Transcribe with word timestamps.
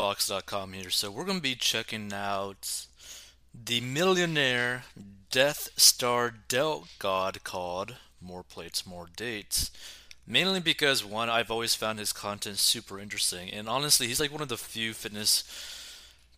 BigBox.com 0.00 0.72
here. 0.72 0.88
So 0.88 1.10
we're 1.10 1.26
going 1.26 1.38
to 1.38 1.42
be 1.42 1.54
checking 1.54 2.10
out 2.12 2.86
the 3.52 3.82
millionaire 3.82 4.84
Death 5.30 5.68
Star 5.76 6.32
Delt 6.48 6.88
God 6.98 7.44
called 7.44 7.96
More 8.20 8.42
Plates, 8.42 8.86
More 8.86 9.08
Dates. 9.14 9.70
Mainly 10.26 10.60
because 10.60 11.04
one, 11.04 11.28
I've 11.28 11.50
always 11.50 11.74
found 11.74 11.98
his 11.98 12.14
content 12.14 12.58
super 12.58 12.98
interesting, 12.98 13.50
and 13.50 13.68
honestly, 13.68 14.06
he's 14.06 14.20
like 14.20 14.32
one 14.32 14.42
of 14.42 14.48
the 14.48 14.56
few 14.56 14.94
fitness 14.94 15.44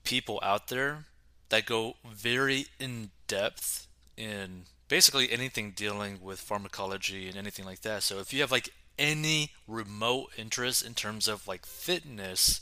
people 0.03 0.41
out 0.43 0.69
there 0.69 1.05
that 1.51 1.67
go 1.67 1.97
very 2.05 2.67
in 2.81 3.11
depth 3.29 3.87
in 4.17 4.63
basically 4.89 5.31
anything 5.31 5.73
dealing 5.77 6.19
with 6.21 6.41
pharmacology 6.41 7.29
and 7.29 7.37
anything 7.37 7.65
like 7.65 7.83
that. 7.83 8.03
So 8.03 8.19
if 8.19 8.33
you 8.33 8.41
have 8.41 8.51
like 8.51 8.71
any 8.99 9.51
remote 9.69 10.31
interest 10.37 10.85
in 10.85 10.95
terms 10.95 11.29
of 11.29 11.47
like 11.47 11.65
fitness, 11.67 12.61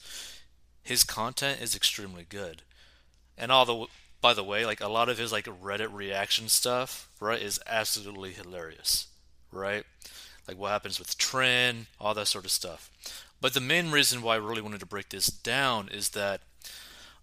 his 0.90 1.04
content 1.04 1.62
is 1.62 1.76
extremely 1.76 2.26
good. 2.28 2.62
And 3.38 3.52
all 3.52 3.64
the 3.64 3.86
by 4.20 4.34
the 4.34 4.42
way, 4.42 4.66
like 4.66 4.80
a 4.80 4.88
lot 4.88 5.08
of 5.08 5.18
his 5.18 5.30
like 5.30 5.44
Reddit 5.44 5.94
reaction 5.94 6.48
stuff, 6.48 7.08
right, 7.20 7.40
is 7.40 7.60
absolutely 7.64 8.32
hilarious, 8.32 9.06
right? 9.52 9.84
Like 10.48 10.58
what 10.58 10.70
happens 10.70 10.98
with 10.98 11.16
Tren, 11.16 11.86
all 12.00 12.12
that 12.14 12.26
sort 12.26 12.44
of 12.44 12.50
stuff. 12.50 12.90
But 13.40 13.54
the 13.54 13.60
main 13.60 13.92
reason 13.92 14.20
why 14.20 14.34
I 14.34 14.38
really 14.38 14.60
wanted 14.60 14.80
to 14.80 14.86
break 14.86 15.10
this 15.10 15.28
down 15.28 15.88
is 15.90 16.08
that 16.08 16.40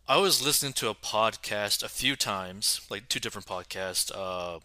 I 0.07 0.15
was 0.15 0.41
listening 0.41 0.71
to 0.73 0.87
a 0.87 0.95
podcast 0.95 1.83
a 1.83 1.89
few 1.89 2.15
times, 2.15 2.79
like 2.89 3.09
two 3.09 3.19
different 3.19 3.47
podcasts, 3.47 4.13
uh, 4.15 4.59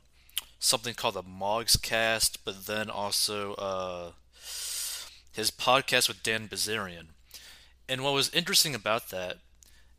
something 0.60 0.94
called 0.94 1.14
the 1.14 1.24
Mogs 1.24 1.76
Cast, 1.76 2.44
but 2.44 2.66
then 2.66 2.88
also 2.88 3.54
uh, 3.54 4.12
his 5.32 5.50
podcast 5.50 6.06
with 6.06 6.22
Dan 6.22 6.46
Bilzerian. 6.46 7.08
And 7.92 8.02
what 8.02 8.14
was 8.14 8.32
interesting 8.32 8.74
about 8.74 9.10
that 9.10 9.36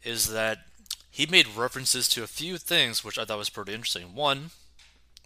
is 0.01 0.29
that 0.29 0.65
he 1.11 1.27
made 1.27 1.45
references 1.55 2.09
to 2.09 2.23
a 2.23 2.27
few 2.27 2.57
things 2.57 3.03
which 3.03 3.19
I 3.19 3.23
thought 3.23 3.37
was 3.37 3.51
pretty 3.51 3.71
interesting. 3.71 4.15
One, 4.15 4.49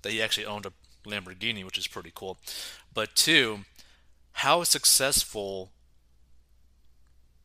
that 0.01 0.11
he 0.11 0.21
actually 0.21 0.47
owned 0.47 0.65
a 0.65 0.73
Lamborghini, 1.07 1.63
which 1.63 1.77
is 1.77 1.87
pretty 1.87 2.11
cool. 2.13 2.37
But 2.93 3.15
two, 3.15 3.59
how 4.33 4.63
successful 4.63 5.71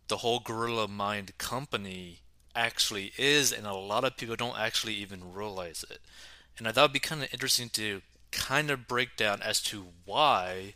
the 0.09 0.17
whole 0.17 0.41
Gorilla 0.41 0.89
Mind 0.89 1.39
company 1.39 2.23
actually 2.57 3.13
is, 3.17 3.53
and 3.53 3.65
a 3.65 3.75
lot 3.75 4.03
of 4.03 4.17
people 4.17 4.35
don't 4.35 4.59
actually 4.59 4.95
even 4.95 5.33
realize 5.33 5.85
it. 5.89 6.01
And 6.59 6.67
I 6.67 6.73
thought 6.73 6.87
it'd 6.87 6.95
be 6.95 6.99
kind 6.99 7.23
of 7.23 7.33
interesting 7.33 7.69
to 7.75 8.03
kind 8.33 8.73
of 8.73 8.89
break 8.89 9.17
down 9.17 9.41
as 9.41 9.63
to 9.63 9.87
why 10.05 10.75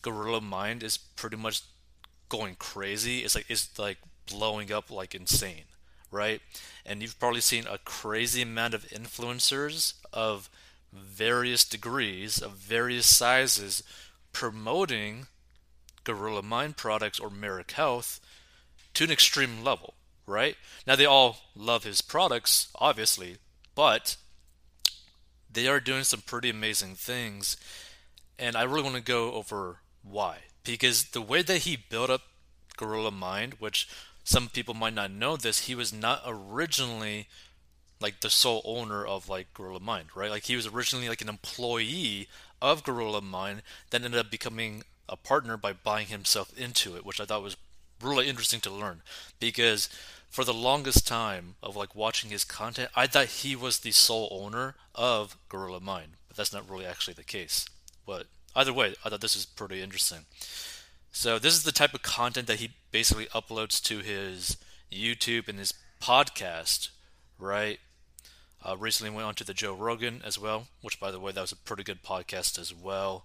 Gorilla 0.00 0.40
Mind 0.40 0.82
is 0.82 0.96
pretty 0.96 1.36
much 1.36 1.60
going 2.30 2.54
crazy. 2.54 3.18
It's 3.18 3.34
like 3.34 3.50
it's 3.50 3.78
like 3.78 3.98
blowing 4.26 4.72
up 4.72 4.90
like 4.90 5.14
insane, 5.14 5.64
right? 6.10 6.40
And 6.86 7.02
you've 7.02 7.18
probably 7.20 7.42
seen 7.42 7.66
a 7.66 7.76
crazy 7.76 8.40
amount 8.40 8.72
of 8.72 8.88
influencers 8.88 9.94
of 10.14 10.48
various 10.90 11.66
degrees, 11.66 12.40
of 12.40 12.52
various 12.52 13.14
sizes, 13.14 13.82
promoting 14.32 15.26
Gorilla 16.04 16.42
Mind 16.42 16.78
products 16.78 17.20
or 17.20 17.28
Merek 17.28 17.72
Health 17.72 18.20
to 18.94 19.04
an 19.04 19.10
extreme 19.10 19.62
level, 19.62 19.94
right? 20.26 20.56
Now 20.86 20.96
they 20.96 21.04
all 21.04 21.38
love 21.54 21.84
his 21.84 22.00
products, 22.00 22.68
obviously, 22.76 23.36
but 23.74 24.16
they 25.52 25.66
are 25.66 25.80
doing 25.80 26.04
some 26.04 26.22
pretty 26.22 26.50
amazing 26.50 26.94
things, 26.94 27.56
and 28.38 28.56
I 28.56 28.62
really 28.62 28.82
want 28.82 28.96
to 28.96 29.02
go 29.02 29.32
over 29.32 29.78
why. 30.02 30.38
Because 30.64 31.04
the 31.06 31.22
way 31.22 31.42
that 31.42 31.58
he 31.58 31.76
built 31.76 32.10
up 32.10 32.22
Gorilla 32.76 33.10
Mind, 33.10 33.54
which 33.58 33.88
some 34.24 34.48
people 34.48 34.74
might 34.74 34.94
not 34.94 35.10
know 35.10 35.36
this, 35.36 35.66
he 35.66 35.74
was 35.74 35.92
not 35.92 36.22
originally 36.26 37.28
like 38.00 38.20
the 38.20 38.30
sole 38.30 38.62
owner 38.64 39.04
of 39.04 39.28
like 39.28 39.52
Gorilla 39.54 39.80
Mind, 39.80 40.08
right? 40.14 40.30
Like 40.30 40.44
he 40.44 40.56
was 40.56 40.66
originally 40.66 41.08
like 41.08 41.20
an 41.20 41.28
employee 41.28 42.28
of 42.62 42.84
Gorilla 42.84 43.20
Mind, 43.20 43.62
then 43.90 44.04
ended 44.04 44.20
up 44.20 44.30
becoming 44.30 44.82
a 45.08 45.16
partner 45.16 45.56
by 45.56 45.72
buying 45.72 46.06
himself 46.06 46.56
into 46.58 46.96
it, 46.96 47.04
which 47.04 47.20
I 47.20 47.24
thought 47.24 47.42
was 47.42 47.56
really 48.02 48.28
interesting 48.28 48.60
to 48.60 48.70
learn 48.70 49.02
because 49.38 49.88
for 50.30 50.44
the 50.44 50.54
longest 50.54 51.06
time 51.06 51.56
of 51.62 51.76
like 51.76 51.94
watching 51.94 52.30
his 52.30 52.44
content, 52.44 52.90
I 52.94 53.06
thought 53.06 53.26
he 53.26 53.56
was 53.56 53.80
the 53.80 53.90
sole 53.90 54.28
owner 54.30 54.76
of 54.94 55.36
Gorilla 55.48 55.80
Mind, 55.80 56.12
but 56.28 56.36
that's 56.36 56.52
not 56.52 56.70
really 56.70 56.86
actually 56.86 57.14
the 57.14 57.24
case. 57.24 57.66
But 58.06 58.26
either 58.54 58.72
way, 58.72 58.94
I 59.04 59.08
thought 59.08 59.20
this 59.20 59.36
was 59.36 59.46
pretty 59.46 59.80
interesting. 59.80 60.26
So 61.12 61.38
this 61.38 61.54
is 61.54 61.64
the 61.64 61.72
type 61.72 61.94
of 61.94 62.02
content 62.02 62.46
that 62.46 62.60
he 62.60 62.70
basically 62.92 63.26
uploads 63.26 63.82
to 63.84 63.98
his 63.98 64.56
YouTube 64.92 65.48
and 65.48 65.58
his 65.58 65.74
podcast, 66.00 66.90
right? 67.38 67.80
Uh, 68.64 68.76
recently 68.76 69.10
went 69.12 69.26
on 69.26 69.34
to 69.34 69.44
the 69.44 69.54
Joe 69.54 69.74
Rogan 69.74 70.20
as 70.24 70.38
well, 70.38 70.66
which 70.82 71.00
by 71.00 71.10
the 71.10 71.18
way 71.18 71.32
that 71.32 71.40
was 71.40 71.52
a 71.52 71.56
pretty 71.56 71.82
good 71.82 72.02
podcast 72.02 72.58
as 72.58 72.74
well. 72.74 73.24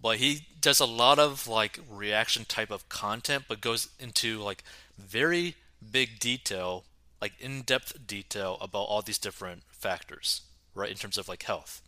But 0.00 0.18
he 0.18 0.46
does 0.60 0.78
a 0.80 0.86
lot 0.86 1.18
of 1.18 1.48
like 1.48 1.80
reaction 1.90 2.44
type 2.44 2.70
of 2.70 2.88
content, 2.88 3.44
but 3.48 3.60
goes 3.60 3.88
into 3.98 4.38
like 4.38 4.62
very 4.96 5.56
big 5.90 6.20
detail, 6.20 6.84
like 7.20 7.32
in-depth 7.40 8.06
detail 8.06 8.58
about 8.60 8.84
all 8.84 9.02
these 9.02 9.18
different 9.18 9.64
factors, 9.70 10.42
right? 10.74 10.90
In 10.90 10.96
terms 10.96 11.18
of 11.18 11.28
like 11.28 11.42
health. 11.42 11.82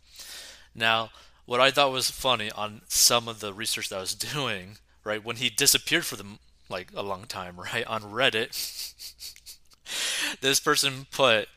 Now, 0.75 1.11
what 1.45 1.59
I 1.59 1.71
thought 1.71 1.91
was 1.91 2.11
funny 2.11 2.51
on 2.51 2.81
some 2.87 3.27
of 3.27 3.39
the 3.39 3.53
research 3.53 3.89
that 3.89 3.97
I 3.97 4.01
was 4.01 4.15
doing, 4.33 4.77
right, 5.03 5.23
when 5.23 5.37
he 5.37 5.49
disappeared 5.49 6.05
for 6.05 6.15
them 6.15 6.39
like 6.69 6.89
a 6.95 7.03
long 7.03 7.25
time, 7.25 7.57
right, 7.73 7.85
on 7.85 8.03
Reddit, 8.03 8.51
this 10.41 10.59
person 10.59 11.07
put 11.11 11.47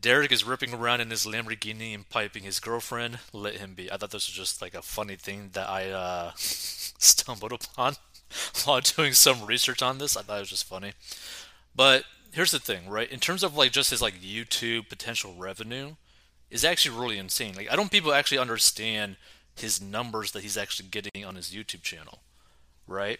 Derek 0.00 0.32
is 0.32 0.44
ripping 0.44 0.72
around 0.72 1.02
in 1.02 1.10
his 1.10 1.26
Lamborghini 1.26 1.94
and 1.94 2.08
piping 2.08 2.44
his 2.44 2.58
girlfriend. 2.58 3.18
Let 3.32 3.56
him 3.56 3.74
be. 3.74 3.92
I 3.92 3.96
thought 3.96 4.10
this 4.10 4.28
was 4.28 4.34
just 4.34 4.62
like 4.62 4.74
a 4.74 4.80
funny 4.80 5.16
thing 5.16 5.50
that 5.52 5.68
I 5.68 5.90
uh, 5.90 6.32
stumbled 6.36 7.52
upon 7.52 7.96
while 8.64 8.80
doing 8.80 9.12
some 9.12 9.44
research 9.44 9.82
on 9.82 9.98
this. 9.98 10.16
I 10.16 10.22
thought 10.22 10.38
it 10.38 10.40
was 10.40 10.50
just 10.50 10.66
funny. 10.66 10.92
But 11.76 12.04
here's 12.32 12.50
the 12.50 12.58
thing, 12.58 12.88
right? 12.88 13.10
In 13.10 13.20
terms 13.20 13.42
of 13.42 13.56
like 13.56 13.72
just 13.72 13.90
his 13.90 14.00
like 14.00 14.22
YouTube 14.22 14.88
potential 14.88 15.34
revenue, 15.36 15.96
is 16.54 16.64
actually 16.64 16.96
really 16.96 17.18
insane. 17.18 17.54
Like 17.56 17.70
I 17.70 17.76
don't 17.76 17.90
people 17.90 18.14
actually 18.14 18.38
understand 18.38 19.16
his 19.56 19.82
numbers 19.82 20.32
that 20.32 20.42
he's 20.44 20.56
actually 20.56 20.88
getting 20.88 21.24
on 21.24 21.34
his 21.34 21.50
YouTube 21.50 21.82
channel, 21.82 22.20
right? 22.86 23.18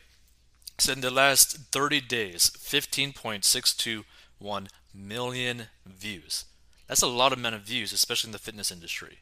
So 0.78 0.92
in 0.92 1.00
the 1.00 1.10
last 1.10 1.56
30 1.72 2.00
days, 2.00 2.50
15.621 2.50 4.68
million 4.94 5.64
views. 5.84 6.44
That's 6.86 7.02
a 7.02 7.08
lot 7.08 7.32
of 7.32 7.38
amount 7.38 7.56
of 7.56 7.62
views, 7.62 7.92
especially 7.92 8.28
in 8.28 8.32
the 8.32 8.38
fitness 8.38 8.70
industry, 8.70 9.18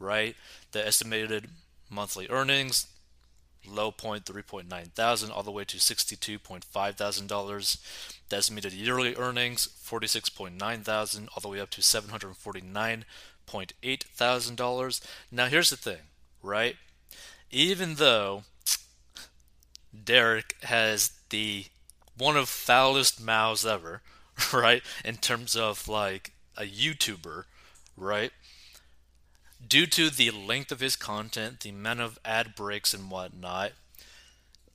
right? 0.00 0.34
The 0.72 0.84
estimated 0.84 1.46
monthly 1.88 2.28
earnings, 2.28 2.88
low 3.66 3.92
point 3.92 4.24
3.9 4.24 4.92
thousand 4.92 5.30
all 5.30 5.42
the 5.42 5.50
way 5.50 5.64
to 5.64 5.78
62.5 5.78 6.94
thousand 6.94 7.28
dollars 7.28 7.78
the 8.28 8.36
estimated 8.36 8.74
yearly 8.74 9.16
earnings 9.16 9.70
46.9 9.82 10.82
thousand 10.82 11.30
all 11.34 11.40
the 11.40 11.48
way 11.48 11.60
up 11.60 11.70
to 11.70 11.80
749.8 13.46 14.02
thousand 14.04 14.56
dollars. 14.56 15.00
Now 15.30 15.46
here's 15.46 15.70
the 15.70 15.76
thing 15.76 15.98
right? 16.42 16.76
Even 17.50 17.94
though 17.96 18.44
derek 20.04 20.56
has 20.64 21.12
the 21.30 21.66
one 22.16 22.36
of 22.36 22.48
foulest 22.48 23.20
mouths 23.20 23.64
ever 23.64 24.02
right 24.52 24.82
in 25.04 25.16
terms 25.16 25.56
of 25.56 25.88
like 25.88 26.32
a 26.56 26.62
youtuber 26.62 27.44
right? 27.96 28.32
Due 29.66 29.86
to 29.86 30.10
the 30.10 30.30
length 30.30 30.70
of 30.72 30.80
his 30.80 30.96
content, 30.96 31.60
the 31.60 31.70
amount 31.70 32.00
of 32.00 32.18
ad 32.24 32.54
breaks 32.54 32.94
and 32.94 33.10
whatnot, 33.10 33.72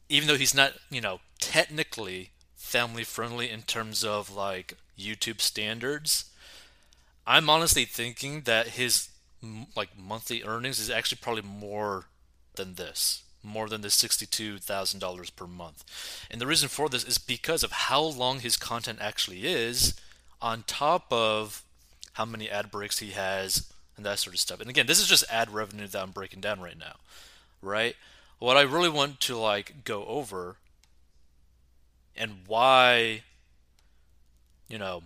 even 0.09 0.27
though 0.27 0.37
he's 0.37 0.55
not, 0.55 0.73
you 0.89 1.01
know, 1.01 1.19
technically 1.39 2.31
family 2.55 3.03
friendly 3.03 3.49
in 3.49 3.61
terms 3.63 4.03
of 4.03 4.31
like 4.31 4.73
YouTube 4.97 5.41
standards, 5.41 6.25
I'm 7.29 7.47
honestly 7.47 7.85
thinking 7.85 8.41
that 8.41 8.69
his 8.69 9.09
like 9.75 9.89
monthly 9.95 10.43
earnings 10.43 10.79
is 10.79 10.89
actually 10.89 11.19
probably 11.21 11.43
more 11.43 12.05
than 12.55 12.73
this, 12.73 13.21
more 13.43 13.69
than 13.69 13.81
the 13.81 13.89
$62,000 13.89 15.35
per 15.35 15.45
month. 15.45 15.83
And 16.31 16.41
the 16.41 16.47
reason 16.47 16.69
for 16.69 16.89
this 16.89 17.03
is 17.03 17.19
because 17.19 17.63
of 17.63 17.71
how 17.71 18.01
long 18.01 18.39
his 18.39 18.57
content 18.57 18.97
actually 18.99 19.45
is 19.45 19.93
on 20.41 20.63
top 20.65 21.05
of 21.13 21.61
how 22.13 22.25
many 22.25 22.49
ad 22.49 22.71
breaks 22.71 22.97
he 22.97 23.11
has 23.11 23.71
and 23.95 24.03
that 24.07 24.17
sort 24.17 24.33
of 24.33 24.39
stuff. 24.39 24.59
And 24.59 24.69
again, 24.69 24.87
this 24.87 24.99
is 24.99 25.05
just 25.05 25.23
ad 25.29 25.51
revenue 25.51 25.85
that 25.85 26.01
I'm 26.01 26.09
breaking 26.09 26.41
down 26.41 26.59
right 26.59 26.79
now, 26.79 26.95
right? 27.61 27.95
What 28.39 28.57
I 28.57 28.61
really 28.61 28.89
want 28.89 29.19
to 29.21 29.37
like 29.37 29.83
go 29.83 30.03
over 30.05 30.55
and 32.17 32.37
why 32.47 33.21
you 34.67 34.79
know 34.79 35.03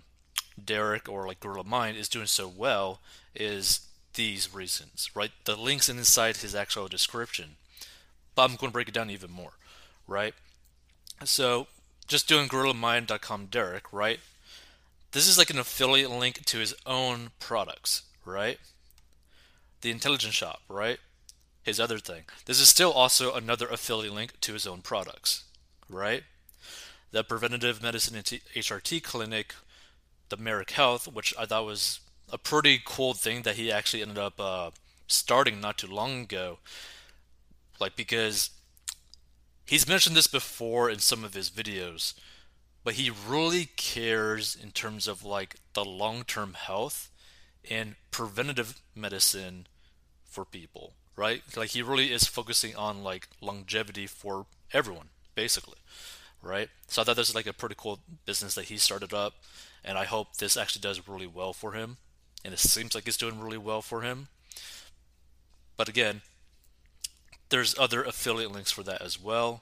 Derek 0.63 1.09
or 1.09 1.27
like 1.27 1.39
Gorilla 1.39 1.63
Mind 1.63 1.97
is 1.97 2.09
doing 2.09 2.27
so 2.27 2.47
well 2.47 2.99
is 3.35 3.81
these 4.13 4.53
reasons, 4.53 5.09
right? 5.15 5.31
The 5.45 5.55
links 5.55 5.89
inside 5.89 6.37
his 6.37 6.55
actual 6.55 6.87
description. 6.87 7.55
But 8.35 8.43
I'm 8.43 8.55
going 8.55 8.69
to 8.69 8.73
break 8.73 8.87
it 8.87 8.93
down 8.93 9.09
even 9.09 9.31
more, 9.31 9.53
right? 10.07 10.33
So 11.23 11.67
just 12.07 12.27
doing 12.27 12.47
GorillaMind.com 12.47 13.47
Derek, 13.47 13.91
right? 13.93 14.19
This 15.11 15.27
is 15.27 15.37
like 15.37 15.49
an 15.49 15.59
affiliate 15.59 16.11
link 16.11 16.43
to 16.45 16.57
his 16.57 16.73
own 16.85 17.29
products, 17.39 18.03
right? 18.25 18.59
The 19.81 19.91
intelligence 19.91 20.33
shop, 20.33 20.61
right? 20.67 20.99
His 21.63 21.79
other 21.79 21.99
thing. 21.99 22.23
This 22.45 22.59
is 22.59 22.67
still 22.67 22.91
also 22.91 23.33
another 23.33 23.67
affiliate 23.67 24.13
link 24.13 24.39
to 24.41 24.53
his 24.53 24.65
own 24.67 24.81
products, 24.81 25.43
right? 25.87 26.23
The 27.11 27.23
preventative 27.23 27.81
medicine 27.81 28.17
HRT 28.17 29.03
clinic, 29.03 29.53
the 30.35 30.43
Merek 30.43 30.71
Health, 30.71 31.07
which 31.07 31.33
I 31.37 31.45
thought 31.45 31.65
was 31.65 31.99
a 32.31 32.37
pretty 32.37 32.81
cool 32.83 33.13
thing 33.13 33.43
that 33.43 33.55
he 33.55 33.71
actually 33.71 34.01
ended 34.01 34.17
up 34.17 34.39
uh, 34.39 34.71
starting 35.05 35.61
not 35.61 35.77
too 35.77 35.87
long 35.87 36.21
ago. 36.21 36.57
Like, 37.79 37.95
because 37.95 38.49
he's 39.65 39.87
mentioned 39.87 40.15
this 40.15 40.27
before 40.27 40.89
in 40.89 40.99
some 40.99 41.23
of 41.23 41.35
his 41.35 41.51
videos, 41.51 42.15
but 42.83 42.95
he 42.95 43.11
really 43.27 43.65
cares 43.77 44.57
in 44.61 44.71
terms 44.71 45.07
of 45.07 45.23
like 45.23 45.55
the 45.73 45.85
long 45.85 46.23
term 46.23 46.55
health 46.55 47.11
and 47.69 47.95
preventative 48.09 48.81
medicine 48.95 49.67
for 50.25 50.45
people, 50.45 50.93
right? 51.15 51.43
Like, 51.55 51.69
he 51.69 51.83
really 51.83 52.11
is 52.11 52.25
focusing 52.25 52.75
on 52.75 53.03
like 53.03 53.27
longevity 53.39 54.07
for 54.07 54.47
everyone, 54.71 55.09
basically, 55.35 55.77
right? 56.41 56.69
So 56.87 57.01
I 57.01 57.05
thought 57.05 57.17
this 57.17 57.29
was 57.29 57.35
like 57.35 57.47
a 57.47 57.53
pretty 57.53 57.75
cool 57.77 57.99
business 58.25 58.55
that 58.55 58.65
he 58.65 58.77
started 58.77 59.13
up, 59.13 59.35
and 59.83 59.97
I 59.97 60.05
hope 60.05 60.37
this 60.37 60.57
actually 60.57 60.81
does 60.81 61.07
really 61.07 61.27
well 61.27 61.53
for 61.53 61.73
him 61.73 61.97
and 62.43 62.53
it 62.53 62.59
seems 62.59 62.93
like 62.93 63.07
it's 63.07 63.17
doing 63.17 63.39
really 63.39 63.57
well 63.57 63.81
for 63.81 64.01
him. 64.01 64.27
But 65.77 65.89
again, 65.89 66.21
there's 67.49 67.77
other 67.77 68.03
affiliate 68.03 68.51
links 68.51 68.71
for 68.71 68.83
that 68.83 69.01
as 69.01 69.21
well. 69.21 69.61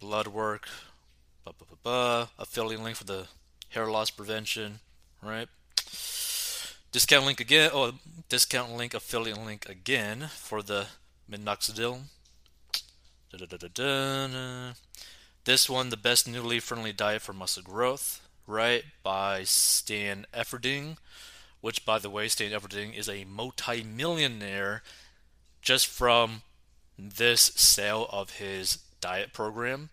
Blood 0.00 0.26
work, 0.26 0.68
blah, 1.44 1.52
blah, 1.56 1.66
blah, 1.68 1.78
blah. 1.82 2.28
affiliate 2.38 2.82
link 2.82 2.96
for 2.96 3.04
the 3.04 3.26
hair 3.70 3.86
loss 3.90 4.10
prevention, 4.10 4.80
right? 5.22 5.48
Discount 6.92 7.24
link 7.24 7.40
again. 7.40 7.70
Oh, 7.72 7.92
discount 8.28 8.76
link, 8.76 8.94
affiliate 8.94 9.38
link 9.38 9.68
again 9.68 10.28
for 10.34 10.62
the 10.62 10.86
minoxidil. 11.30 12.00
This 15.44 15.70
one, 15.70 15.90
the 15.90 15.96
best 15.96 16.26
newly 16.26 16.58
friendly 16.58 16.92
diet 16.92 17.22
for 17.22 17.32
muscle 17.32 17.62
growth, 17.62 18.20
right? 18.50 18.84
By 19.02 19.44
Stan 19.44 20.26
Efferding 20.34 20.96
which, 21.60 21.84
by 21.84 21.98
the 21.98 22.10
way, 22.10 22.28
Stan 22.28 22.52
Efferding 22.52 22.96
is 22.96 23.08
a 23.08 23.24
multi-millionaire 23.24 24.82
just 25.60 25.86
from 25.86 26.42
this 26.98 27.42
sale 27.54 28.06
of 28.10 28.36
his 28.38 28.78
diet 29.00 29.32
program, 29.32 29.90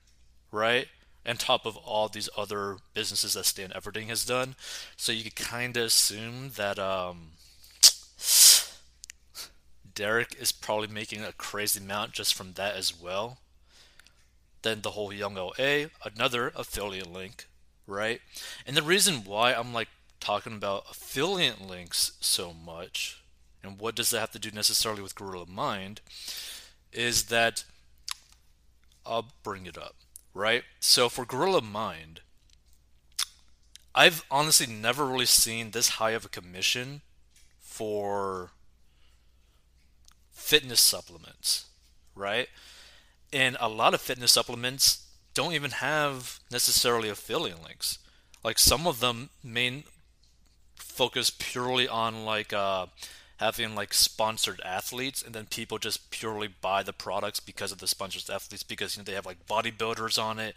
right? 0.51 0.87
On 1.25 1.35
top 1.35 1.65
of 1.65 1.75
all 1.77 2.07
these 2.07 2.29
other 2.37 2.77
businesses 2.93 3.33
that 3.33 3.45
Stan 3.45 3.71
Efferding 3.71 4.07
has 4.07 4.25
done. 4.25 4.55
So 4.95 5.11
you 5.11 5.23
could 5.23 5.35
kind 5.35 5.75
of 5.75 5.83
assume 5.85 6.51
that 6.55 6.79
um, 6.79 7.31
Derek 9.93 10.35
is 10.39 10.53
probably 10.53 10.87
making 10.87 11.23
a 11.23 11.33
crazy 11.33 11.81
amount 11.81 12.13
just 12.13 12.33
from 12.33 12.53
that 12.53 12.75
as 12.75 12.97
well. 12.97 13.39
Then 14.61 14.81
the 14.81 14.91
whole 14.91 15.11
Young 15.11 15.35
LA, 15.35 15.87
another 16.03 16.53
affiliate 16.55 17.11
link, 17.11 17.47
right? 17.87 18.21
And 18.65 18.75
the 18.75 18.83
reason 18.83 19.23
why 19.25 19.53
I'm 19.53 19.73
like 19.73 19.87
talking 20.19 20.53
about 20.53 20.85
affiliate 20.91 21.61
links 21.61 22.11
so 22.19 22.53
much, 22.53 23.23
and 23.63 23.79
what 23.79 23.95
does 23.95 24.09
that 24.11 24.19
have 24.19 24.31
to 24.31 24.39
do 24.39 24.51
necessarily 24.51 25.01
with 25.01 25.15
Gorilla 25.15 25.45
Mind, 25.47 26.01
is 26.91 27.25
that 27.25 27.63
I'll 29.05 29.31
bring 29.41 29.65
it 29.65 29.77
up, 29.77 29.95
right? 30.33 30.63
So 30.79 31.09
for 31.09 31.25
Gorilla 31.25 31.61
Mind, 31.61 32.19
I've 33.95 34.23
honestly 34.29 34.67
never 34.67 35.05
really 35.05 35.25
seen 35.25 35.71
this 35.71 35.89
high 35.89 36.11
of 36.11 36.25
a 36.25 36.29
commission 36.29 37.01
for 37.59 38.51
fitness 40.31 40.81
supplements, 40.81 41.65
right? 42.15 42.47
And 43.33 43.57
a 43.59 43.67
lot 43.67 43.93
of 43.93 44.01
fitness 44.01 44.31
supplements 44.31 45.06
don't 45.37 45.53
even 45.53 45.69
have 45.69 46.39
necessarily 46.51 47.09
affiliate 47.09 47.63
links. 47.63 47.99
Like 48.43 48.57
some 48.57 48.87
of 48.87 49.01
them 49.01 49.29
main 49.43 49.83
focus 50.77 51.29
purely 51.29 51.87
on 51.87 52.25
like 52.25 52.53
uh, 52.53 52.87
having 53.39 53.75
like 53.75 53.93
sponsored 53.93 54.59
athletes, 54.65 55.21
and 55.21 55.35
then 55.35 55.45
people 55.45 55.77
just 55.77 56.09
purely 56.09 56.47
buy 56.47 56.81
the 56.81 56.91
products 56.91 57.39
because 57.39 57.71
of 57.71 57.77
the 57.77 57.85
sponsored 57.85 58.27
athletes 58.33 58.63
because 58.63 58.97
you 58.97 59.01
know 59.01 59.03
they 59.03 59.13
have 59.13 59.27
like 59.27 59.45
bodybuilders 59.45 60.21
on 60.21 60.39
it, 60.39 60.55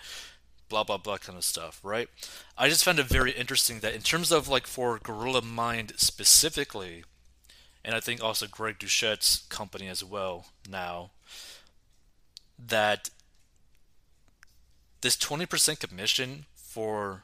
blah 0.71 0.83
blah 0.83 0.97
blah 0.97 1.19
kind 1.19 1.37
of 1.37 1.45
stuff, 1.45 1.79
right? 1.83 2.09
I 2.57 2.71
just 2.71 2.83
found 2.83 2.99
it 2.99 3.07
very 3.07 3.33
interesting 3.33 3.81
that 3.81 3.95
in 3.95 4.01
terms 4.01 4.33
of 4.33 4.49
like 4.49 4.67
for 4.67 4.99
Gorilla 4.99 5.43
Mind 5.43 5.93
specifically, 5.97 7.05
and 7.85 7.95
I 7.95 8.01
think 8.01 8.23
also 8.23 8.47
Greg 8.47 8.79
Doucette's 8.79 9.43
company 9.51 9.89
as 9.89 10.03
well 10.03 10.47
now, 10.67 11.11
that 12.59 13.11
this 15.01 15.17
20% 15.17 15.81
commission 15.81 16.47
for 16.55 17.23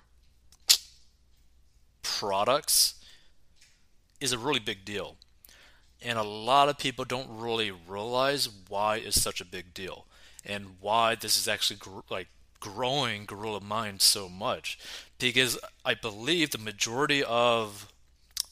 products 2.03 2.95
is 4.21 4.33
a 4.33 4.39
really 4.39 4.61
big 4.61 4.85
deal. 4.85 5.17
And 6.03 6.19
a 6.19 6.23
lot 6.23 6.69
of 6.69 6.79
people 6.79 7.05
don't 7.05 7.29
really 7.29 7.71
realize 7.71 8.49
why 8.69 8.97
it's 8.97 9.21
such 9.21 9.41
a 9.41 9.45
big 9.45 9.75
deal 9.75 10.07
and 10.45 10.77
why 10.81 11.15
this 11.15 11.37
is 11.37 11.49
actually 11.49 11.77
gr- 11.77 12.01
like 12.11 12.29
growing 12.61 13.25
Gorilla 13.25 13.61
Mind 13.61 14.01
so 14.01 14.29
much. 14.29 14.79
Because 15.19 15.59
I 15.85 15.95
believe 15.95 16.51
the 16.51 16.59
majority 16.59 17.25
of 17.25 17.93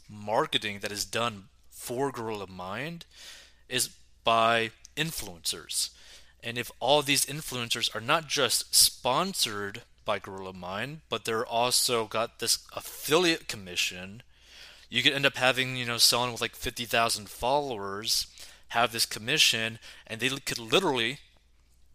marketing 0.08 0.80
that 0.80 0.92
is 0.92 1.04
done 1.04 1.44
for 1.70 2.10
Gorilla 2.10 2.46
Mind 2.46 3.04
is 3.68 3.90
by 4.24 4.70
influencers. 4.96 5.90
And 6.44 6.58
if 6.58 6.70
all 6.78 7.02
these 7.02 7.26
influencers 7.26 7.92
are 7.96 8.00
not 8.00 8.28
just 8.28 8.74
sponsored 8.74 9.82
by 10.04 10.18
Gorilla 10.18 10.52
Mind, 10.52 11.00
but 11.08 11.24
they're 11.24 11.46
also 11.46 12.06
got 12.06 12.38
this 12.38 12.58
affiliate 12.76 13.48
commission 13.48 14.22
you 14.94 15.02
could 15.02 15.12
end 15.12 15.26
up 15.26 15.36
having 15.36 15.76
you 15.76 15.84
know 15.84 15.98
someone 15.98 16.30
with 16.30 16.40
like 16.40 16.54
50,000 16.54 17.28
followers 17.28 18.28
have 18.68 18.92
this 18.92 19.06
commission 19.06 19.80
and 20.06 20.20
they 20.20 20.28
could 20.28 20.58
literally 20.58 21.18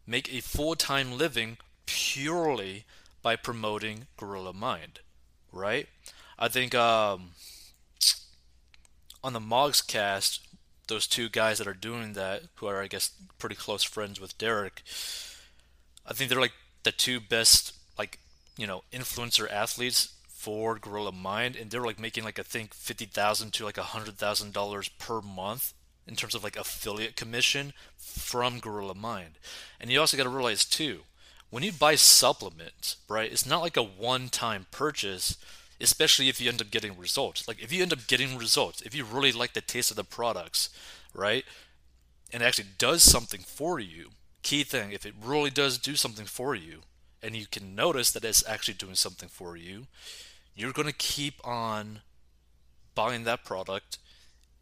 make 0.06 0.34
a 0.34 0.42
full-time 0.42 1.18
living 1.18 1.57
purely 1.86 2.84
by 3.22 3.38
promoting 3.38 4.07
Gorilla 4.18 4.51
Mind, 4.51 5.00
right? 5.54 5.88
I 6.38 6.50
think 6.50 6.75
um, 6.75 7.32
on 9.24 9.32
the 9.32 9.39
Mogs 9.39 9.82
cast, 9.82 10.41
those 10.89 11.08
two 11.08 11.29
guys 11.29 11.58
that 11.58 11.67
are 11.67 11.74
doing 11.74 12.13
that, 12.13 12.43
who 12.55 12.67
are 12.67 12.81
I 12.81 12.88
guess 12.88 13.12
pretty 13.38 13.55
close 13.55 13.84
friends 13.84 14.19
with 14.19 14.38
Derek, 14.38 14.84
I 16.05 16.13
think 16.13 16.29
they're 16.29 16.39
like 16.39 16.53
the 16.84 16.91
two 16.91 17.19
best 17.19 17.74
like 17.98 18.19
you 18.58 18.67
know 18.67 18.84
influencer 18.91 19.50
athletes 19.50 20.13
for 20.27 20.77
Gorilla 20.77 21.12
Mind, 21.12 21.55
and 21.55 21.69
they're 21.72 21.86
like 21.86 22.00
making 22.00 22.24
like 22.24 22.39
I 22.39 22.43
think 22.43 22.74
fifty 22.74 23.05
thousand 23.05 23.53
to 23.53 23.65
like 23.65 23.77
a 23.77 23.84
hundred 23.84 24.17
thousand 24.17 24.53
dollars 24.53 24.89
per 24.89 25.22
month 25.22 25.74
in 26.08 26.15
terms 26.15 26.34
of 26.34 26.43
like 26.43 26.58
affiliate 26.58 27.15
commission 27.15 27.74
from 27.96 28.60
Gorilla 28.60 28.96
Mind. 28.96 29.38
And 29.79 29.89
you 29.89 30.00
also 30.00 30.17
got 30.17 30.24
to 30.24 30.29
realize 30.29 30.65
too, 30.65 31.01
when 31.50 31.63
you 31.63 31.72
buy 31.72 31.96
supplements, 31.96 32.98
right? 33.08 33.31
It's 33.31 33.46
not 33.46 33.62
like 33.62 33.77
a 33.77 33.84
one-time 33.84 34.65
purchase, 34.72 35.38
especially 35.81 36.29
if 36.29 36.41
you 36.41 36.50
end 36.50 36.62
up 36.62 36.71
getting 36.71 36.98
results. 36.98 37.48
Like 37.48 37.62
if 37.62 37.71
you 37.71 37.81
end 37.81 37.93
up 37.93 38.07
getting 38.07 38.38
results, 38.38 38.81
if 38.81 38.93
you 38.93 39.05
really 39.05 39.31
like 39.31 39.53
the 39.53 39.62
taste 39.62 39.91
of 39.91 39.98
the 39.98 40.03
products, 40.03 40.69
right? 41.13 41.45
And 42.31 42.43
actually 42.43 42.69
does 42.77 43.03
something 43.03 43.41
for 43.41 43.79
you. 43.79 44.09
Key 44.41 44.63
thing, 44.63 44.91
if 44.91 45.05
it 45.05 45.13
really 45.21 45.50
does 45.50 45.77
do 45.77 45.95
something 45.95 46.25
for 46.25 46.55
you, 46.55 46.81
and 47.21 47.36
you 47.36 47.45
can 47.45 47.75
notice 47.75 48.12
that 48.12 48.24
it's 48.24 48.48
actually 48.48 48.75
doing 48.75 48.95
something 48.95 49.29
for 49.29 49.57
you, 49.57 49.88
you're 50.55 50.71
going 50.71 50.88
to 50.88 50.93
keep 50.93 51.45
on 51.45 52.01
buying 52.95 53.24
that 53.24 53.43
product 53.43 53.98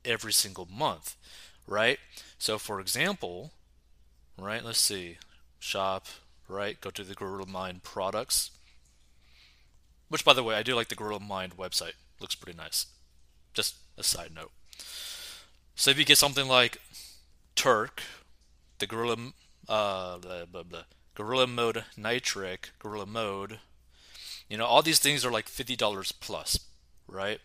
every 0.06 0.34
single 0.34 0.68
month, 0.72 1.16
right? 1.68 2.00
So, 2.38 2.58
for 2.58 2.80
example, 2.80 3.52
right, 4.38 4.64
let's 4.64 4.80
see, 4.80 5.18
shop, 5.60 6.06
right, 6.48 6.80
go 6.80 6.90
to 6.90 7.04
the 7.04 7.14
Gorilla 7.16 7.48
Mind 7.48 7.84
products, 7.84 8.52
which, 10.10 10.26
by 10.26 10.34
the 10.34 10.44
way, 10.44 10.56
I 10.56 10.64
do 10.64 10.76
like 10.76 10.90
the 10.90 10.96
Gorilla 10.96 11.20
Mind 11.20 11.58
website, 11.58 11.94
looks 12.20 12.36
pretty 12.36 12.58
nice. 12.58 12.88
Just 13.54 13.78
a 13.98 14.04
side 14.04 14.32
note. 14.34 14.52
So, 15.76 15.92
if 15.92 15.98
you 15.98 16.06
get 16.06 16.18
something 16.18 16.48
like 16.48 16.80
Turk, 17.56 18.02
the 18.80 18.88
Gorilla, 18.88 19.18
uh, 19.68 20.18
blah, 20.18 20.46
blah, 20.46 20.64
blah, 20.64 20.84
Gorilla 21.16 21.48
Mode 21.48 21.84
Nitric, 21.98 22.70
Gorilla 22.80 23.06
Mode, 23.06 23.60
you 24.50 24.58
know, 24.58 24.66
all 24.66 24.82
these 24.82 25.00
things 25.00 25.26
are 25.26 25.32
like 25.32 25.48
$50 25.48 26.14
plus, 26.20 26.60
right? 27.08 27.40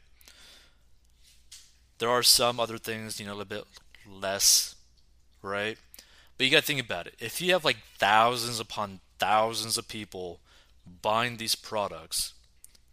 There 1.98 2.10
are 2.10 2.22
some 2.22 2.60
other 2.60 2.78
things, 2.78 3.18
you 3.18 3.26
know, 3.26 3.32
a 3.32 3.38
little 3.40 3.44
bit 3.44 3.64
less, 4.08 4.74
right? 5.40 5.78
But 6.36 6.44
you 6.44 6.52
got 6.52 6.60
to 6.60 6.66
think 6.66 6.80
about 6.80 7.06
it. 7.06 7.14
If 7.18 7.40
you 7.40 7.52
have 7.52 7.64
like 7.64 7.78
thousands 7.98 8.60
upon 8.60 9.00
thousands 9.18 9.78
of 9.78 9.88
people 9.88 10.40
buying 11.00 11.36
these 11.36 11.54
products 11.54 12.34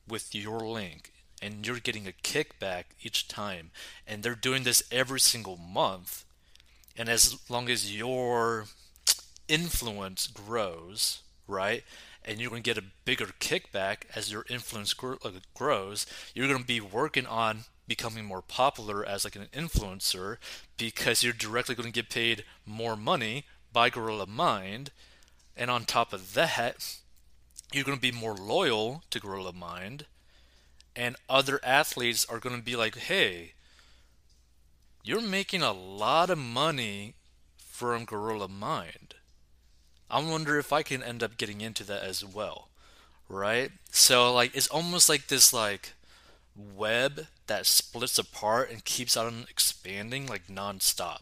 with 0.10 0.36
your 0.36 0.60
link 0.60 1.12
and 1.42 1.66
you're 1.66 1.80
getting 1.80 2.08
a 2.08 2.12
kickback 2.12 2.86
each 3.02 3.28
time 3.28 3.72
and 4.06 4.24
they're 4.24 4.36
doing 4.36 4.64
this 4.64 4.84
every 4.92 5.20
single 5.20 5.58
month 5.58 6.26
and 6.98 7.08
as 7.10 7.38
long 7.50 7.70
as 7.70 7.96
your 7.96 8.66
influence 9.48 10.28
grows 10.28 11.22
right 11.48 11.84
and 12.26 12.40
you're 12.40 12.50
going 12.50 12.62
to 12.62 12.74
get 12.74 12.78
a 12.78 12.88
bigger 13.06 13.28
kickback 13.40 14.04
as 14.16 14.32
your 14.32 14.46
influence 14.50 14.94
grows 14.94 16.06
you're 16.34 16.48
going 16.48 16.60
to 16.60 16.66
be 16.66 16.82
working 16.82 17.26
on 17.26 17.62
becoming 17.88 18.26
more 18.26 18.42
popular 18.42 19.04
as 19.04 19.24
like 19.24 19.36
an 19.36 19.48
influencer 19.54 20.38
because 20.78 21.24
you're 21.24 21.34
directly 21.34 21.74
going 21.74 21.92
to 21.92 22.02
get 22.02 22.10
paid 22.10 22.44
more 22.66 22.96
money 22.96 23.46
by 23.74 23.90
gorilla 23.90 24.28
mind 24.28 24.92
and 25.58 25.72
on 25.72 25.86
top 25.86 26.14
of 26.14 26.34
that 26.34 26.98
you're 27.74 27.84
going 27.84 27.98
to 27.98 28.02
be 28.02 28.12
more 28.12 28.36
loyal 28.36 29.04
to 29.10 29.20
gorilla 29.20 29.54
mind 29.54 30.06
and 31.00 31.16
other 31.30 31.62
athletes 31.64 32.26
are 32.26 32.40
going 32.40 32.58
to 32.58 32.62
be 32.62 32.76
like, 32.76 32.98
hey, 32.98 33.54
you're 35.04 35.22
making 35.22 35.62
a 35.62 35.72
lot 35.72 36.30
of 36.30 36.38
money 36.38 37.14
from 37.58 38.04
Gorilla 38.04 38.50
Mind. 38.50 39.16
I 40.12 40.22
wonder 40.22 40.60
if 40.60 40.74
I 40.74 40.84
can 40.84 41.02
end 41.02 41.24
up 41.24 41.38
getting 41.38 41.62
into 41.62 41.86
that 41.86 42.04
as 42.04 42.26
well, 42.26 42.68
right? 43.30 43.72
So 43.92 44.34
like 44.34 44.56
it's 44.56 44.68
almost 44.68 45.08
like 45.08 45.28
this 45.28 45.54
like 45.54 45.94
web 46.76 47.28
that 47.48 47.66
splits 47.66 48.20
apart 48.20 48.70
and 48.70 48.84
keeps 48.84 49.16
on 49.16 49.46
expanding 49.50 50.28
like 50.28 50.48
nonstop, 50.48 51.22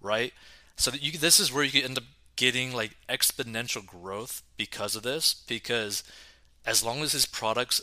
right? 0.00 0.32
So 0.76 0.90
that 0.92 1.02
you 1.02 1.18
this 1.18 1.38
is 1.38 1.52
where 1.52 1.64
you 1.64 1.72
can 1.72 1.82
end 1.82 1.98
up 1.98 2.04
getting 2.36 2.72
like 2.72 2.96
exponential 3.08 3.84
growth 3.84 4.42
because 4.56 4.96
of 4.96 5.02
this 5.02 5.34
because 5.46 6.02
as 6.66 6.84
long 6.84 7.02
as 7.02 7.12
his 7.12 7.26
products 7.26 7.80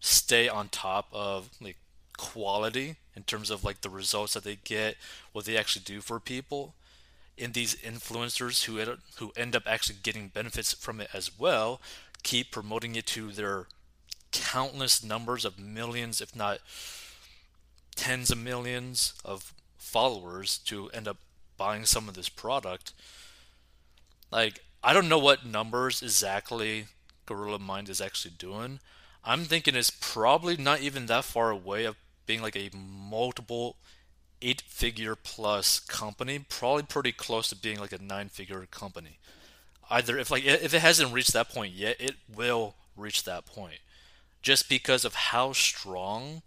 stay 0.00 0.48
on 0.48 0.68
top 0.68 1.08
of 1.12 1.50
like 1.60 1.76
quality 2.16 2.96
in 3.16 3.22
terms 3.22 3.50
of 3.50 3.64
like 3.64 3.80
the 3.80 3.90
results 3.90 4.34
that 4.34 4.44
they 4.44 4.56
get, 4.64 4.96
what 5.32 5.44
they 5.44 5.56
actually 5.56 5.84
do 5.84 6.00
for 6.00 6.18
people. 6.20 6.74
And 7.36 7.52
these 7.52 7.74
influencers 7.76 8.64
who 8.64 8.78
end, 8.78 8.98
who 9.18 9.32
end 9.36 9.56
up 9.56 9.64
actually 9.66 9.98
getting 10.02 10.28
benefits 10.28 10.72
from 10.72 11.00
it 11.00 11.08
as 11.12 11.36
well 11.38 11.80
keep 12.24 12.50
promoting 12.50 12.96
it 12.96 13.06
to 13.06 13.30
their 13.30 13.66
countless 14.32 15.04
numbers 15.04 15.44
of 15.44 15.58
millions, 15.58 16.20
if 16.20 16.34
not 16.34 16.58
tens 17.94 18.30
of 18.30 18.38
millions 18.38 19.14
of 19.24 19.54
followers 19.76 20.58
to 20.58 20.88
end 20.90 21.06
up 21.06 21.18
buying 21.56 21.84
some 21.84 22.08
of 22.08 22.14
this 22.14 22.28
product. 22.28 22.92
Like, 24.34 24.64
I 24.82 24.92
don't 24.92 25.08
know 25.08 25.18
what 25.20 25.46
numbers 25.46 26.02
exactly 26.02 26.86
Gorilla 27.24 27.60
Mind 27.60 27.88
is 27.88 28.00
actually 28.00 28.34
doing, 28.36 28.80
I'm 29.24 29.44
thinking 29.44 29.76
it's 29.76 29.90
probably 29.90 30.56
not 30.56 30.80
even 30.80 31.06
that 31.06 31.24
far 31.24 31.50
away 31.50 31.84
of 31.84 31.96
being 32.26 32.42
like 32.42 32.56
a 32.56 32.70
multiple 32.76 33.76
eight 34.42 34.60
figure 34.60 35.14
plus 35.14 35.78
company, 35.78 36.40
probably 36.40 36.82
pretty 36.82 37.12
close 37.12 37.48
to 37.48 37.56
being 37.56 37.78
like 37.78 37.92
a 37.92 38.02
nine 38.02 38.28
figure 38.28 38.66
company. 38.66 39.18
Either 39.88 40.18
if 40.18 40.30
like 40.32 40.44
if 40.44 40.74
it 40.74 40.80
hasn't 40.80 41.12
reached 41.12 41.32
that 41.32 41.48
point 41.48 41.72
yet, 41.72 41.96
it 42.00 42.16
will 42.34 42.74
reach 42.96 43.22
that 43.22 43.46
point. 43.46 43.78
Just 44.42 44.68
because 44.68 45.04
of 45.04 45.14
how 45.14 45.52
strong 45.52 46.42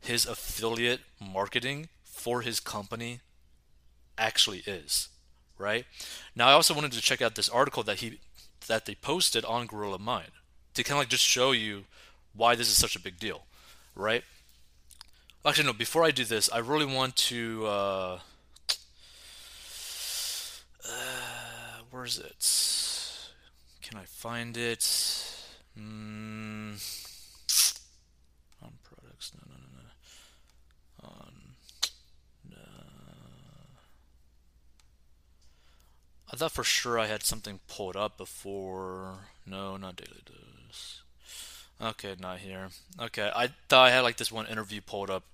his 0.00 0.26
affiliate 0.26 1.00
marketing 1.18 1.88
for 2.04 2.42
his 2.42 2.60
company 2.60 3.20
actually 4.18 4.62
is, 4.66 5.08
right? 5.62 5.86
Now 6.36 6.48
I 6.48 6.52
also 6.52 6.74
wanted 6.74 6.92
to 6.92 7.00
check 7.00 7.22
out 7.22 7.34
this 7.36 7.48
article 7.48 7.82
that 7.84 8.00
he 8.00 8.18
that 8.66 8.86
they 8.86 8.94
posted 8.94 9.44
on 9.44 9.66
Gorilla 9.66 9.98
Mind 9.98 10.32
to 10.74 10.82
kind 10.82 10.96
of 10.96 10.98
like 10.98 11.08
just 11.08 11.24
show 11.24 11.52
you 11.52 11.84
why 12.34 12.54
this 12.54 12.68
is 12.68 12.76
such 12.76 12.96
a 12.96 13.00
big 13.00 13.18
deal, 13.18 13.42
right? 13.94 14.24
Actually, 15.44 15.66
no. 15.66 15.72
Before 15.72 16.04
I 16.04 16.12
do 16.12 16.24
this, 16.24 16.50
I 16.52 16.58
really 16.58 16.86
want 16.86 17.16
to. 17.16 17.66
Uh, 17.66 18.18
uh, 20.88 21.82
where 21.90 22.04
is 22.04 22.18
it? 22.18 23.28
Can 23.82 23.98
I 23.98 24.04
find 24.04 24.56
it? 24.56 24.80
Mm, 25.78 26.74
on 28.62 28.72
products, 28.84 29.32
no, 29.34 29.42
no, 29.50 29.56
no, 29.58 29.82
no. 29.82 31.08
On, 31.08 31.32
no. 32.50 32.56
I 36.32 36.36
thought 36.36 36.52
for 36.52 36.64
sure 36.64 36.98
I 36.98 37.06
had 37.06 37.22
something 37.22 37.60
pulled 37.68 37.96
up 37.96 38.16
before. 38.16 39.16
No, 39.46 39.76
not 39.76 39.96
daily 39.96 40.22
dose. 40.24 41.02
Okay, 41.80 42.14
not 42.18 42.38
here. 42.38 42.68
Okay, 42.98 43.30
I 43.34 43.48
thought 43.68 43.88
I 43.88 43.90
had 43.90 44.00
like 44.00 44.16
this 44.16 44.32
one 44.32 44.46
interview 44.46 44.80
pulled 44.80 45.10
up 45.10 45.24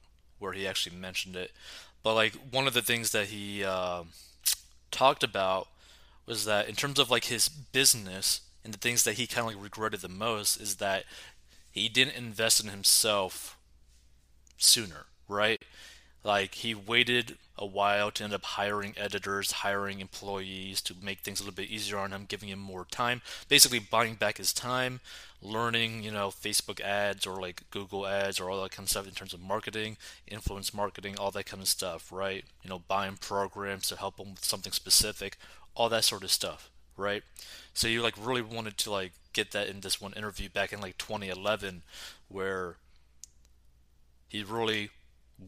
where 0.40 0.52
he 0.52 0.66
actually 0.66 0.96
mentioned 0.96 1.36
it, 1.36 1.52
but 2.02 2.14
like 2.14 2.32
one 2.50 2.66
of 2.66 2.74
the 2.74 2.82
things 2.82 3.12
that 3.12 3.26
he 3.26 3.64
uh, 3.64 4.02
talked 4.90 5.22
about 5.22 5.68
was 6.26 6.44
that 6.46 6.68
in 6.68 6.74
terms 6.74 6.98
of 6.98 7.10
like 7.10 7.24
his 7.24 7.48
business 7.48 8.40
and 8.64 8.74
the 8.74 8.78
things 8.78 9.04
that 9.04 9.14
he 9.14 9.26
kind 9.26 9.46
of 9.46 9.54
like 9.54 9.62
regretted 9.62 10.00
the 10.00 10.08
most 10.08 10.56
is 10.56 10.76
that 10.76 11.04
he 11.70 11.88
didn't 11.88 12.16
invest 12.16 12.62
in 12.62 12.70
himself 12.70 13.56
sooner, 14.56 15.06
right? 15.28 15.62
Like 16.28 16.56
he 16.56 16.75
waited 16.75 17.38
a 17.56 17.64
while 17.64 18.11
to 18.11 18.23
end 18.23 18.35
up 18.35 18.44
hiring 18.44 18.92
editors, 18.99 19.50
hiring 19.50 20.00
employees 20.00 20.82
to 20.82 20.94
make 21.02 21.20
things 21.20 21.40
a 21.40 21.42
little 21.42 21.56
bit 21.56 21.70
easier 21.70 21.97
on 21.97 22.12
him, 22.12 22.26
giving 22.28 22.50
him 22.50 22.58
more 22.58 22.85
time, 22.85 23.23
basically 23.49 23.78
buying 23.78 24.14
back 24.14 24.37
his 24.37 24.52
time, 24.52 25.00
learning, 25.40 26.02
you 26.02 26.11
know, 26.11 26.28
Facebook 26.28 26.82
ads 26.82 27.26
or 27.26 27.40
like 27.40 27.62
Google 27.70 28.06
ads 28.06 28.38
or 28.38 28.50
all 28.50 28.62
that 28.62 28.73
kind 28.73 28.85
of 28.85 28.90
stuff 28.90 29.08
in 29.08 29.14
terms 29.14 29.32
of 29.32 29.40
marketing, 29.40 29.97
influence 30.26 30.75
marketing, 30.75 31.16
all 31.16 31.30
that 31.30 31.47
kind 31.47 31.62
of 31.62 31.68
stuff, 31.68 32.12
right? 32.12 32.44
You 32.62 32.68
know, 32.68 32.82
buying 32.87 33.16
programs 33.16 33.88
to 33.88 33.97
help 33.97 34.18
him 34.18 34.35
with 34.35 34.44
something 34.44 34.73
specific, 34.73 35.38
all 35.75 35.88
that 35.88 36.04
sort 36.04 36.25
of 36.25 36.30
stuff, 36.30 36.68
right? 36.99 37.23
So 37.73 37.88
you 37.88 38.02
like 38.02 38.16
really 38.20 38.42
wanted 38.42 38.76
to 38.76 38.90
like 38.90 39.12
get 39.32 39.52
that 39.52 39.68
in 39.68 39.80
this 39.80 39.99
one 39.99 40.12
interview 40.12 40.50
back 40.50 40.75
in 40.75 40.82
like 40.82 40.99
2011 40.99 41.85
where 42.28 42.76
he 44.28 44.42
really 44.42 44.90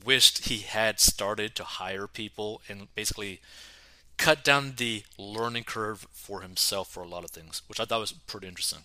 wished 0.05 0.47
he 0.47 0.59
had 0.59 1.01
started 1.01 1.55
to 1.57 1.65
hire 1.65 2.07
people 2.07 2.63
and 2.69 2.95
basically 2.95 3.41
cut 4.17 4.45
down 4.45 4.75
the 4.77 5.03
learning 5.19 5.65
curve 5.65 6.07
for 6.13 6.43
himself 6.43 6.91
for 6.91 7.03
a 7.03 7.09
lot 7.09 7.25
of 7.25 7.31
things, 7.31 7.63
which 7.67 7.81
I 7.81 7.85
thought 7.85 8.01
was 8.01 8.13
pretty 8.13 8.47
interesting. 8.47 8.81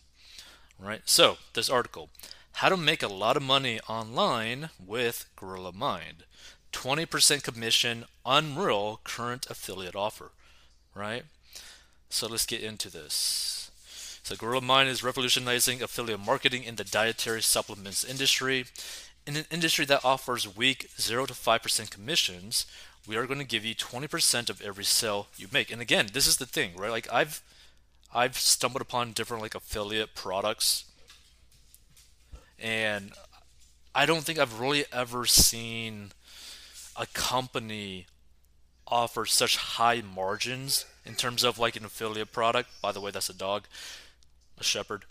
Right? 0.80 1.02
So, 1.06 1.38
this 1.54 1.70
article 1.70 2.10
How 2.54 2.70
to 2.70 2.78
Make 2.78 3.04
a 3.04 3.08
Lot 3.08 3.38
of 3.38 3.44
Money 3.44 3.80
Online 3.88 4.70
with 4.84 5.26
Gorilla 5.36 5.74
Mind. 5.74 6.24
20% 6.72 7.44
commission, 7.44 8.06
unreal 8.26 9.00
current 9.04 9.46
affiliate 9.50 9.96
offer. 9.96 10.32
Right? 10.94 11.24
So, 12.10 12.28
let's 12.28 12.46
get 12.46 12.62
into 12.62 12.90
this. 12.90 13.72
So, 14.24 14.36
Gorilla 14.36 14.62
Mind 14.62 14.90
is 14.90 15.04
revolutionizing 15.04 15.82
affiliate 15.82 16.26
marketing 16.26 16.64
in 16.64 16.76
the 16.78 16.84
dietary 16.84 17.42
supplements 17.42 18.04
industry. 18.04 18.66
In 19.25 19.36
an 19.36 19.46
industry 19.50 19.86
that 19.86 20.05
offers 20.05 20.55
weak 20.55 20.89
0 21.00 21.25
to 21.25 21.34
5% 21.34 21.89
commissions, 21.89 22.65
we 23.08 23.15
are 23.15 23.25
going 23.25 23.39
to 23.39 23.46
give 23.46 23.65
you 23.65 23.75
20% 23.75 24.50
of 24.50 24.62
every 24.62 24.84
sale 24.84 25.27
you 25.38 25.48
make. 25.51 25.72
And 25.72 25.82
again, 25.82 26.08
this 26.13 26.27
is 26.27 26.38
the 26.38 26.46
thing, 26.46 26.75
right? 26.75 26.91
Like 26.91 27.12
I've 27.12 27.41
I've 28.13 28.38
stumbled 28.38 28.82
upon 28.82 29.12
different 29.12 29.44
like 29.44 29.55
affiliate 29.55 30.15
products 30.15 30.86
and 32.60 33.12
I 33.94 34.05
don't 34.05 34.24
think 34.24 34.39
I've 34.39 34.60
really 34.60 34.86
ever 34.91 35.25
seen 35.25 36.12
a 36.96 37.05
company 37.08 38.08
offer 38.88 39.25
such 39.25 39.58
high 39.58 40.01
margins 40.01 40.86
in 41.05 41.15
terms 41.15 41.44
of 41.44 41.60
like 41.60 41.75
an 41.75 41.86
affiliate 41.86 42.32
product. 42.32 42.70
By 42.82 42.91
the 42.91 43.01
way, 43.01 43.12
that's 43.12 43.29
a 43.29 43.34
dog, 43.34 43.63
a 44.58 44.63
shepherd. 44.63 45.05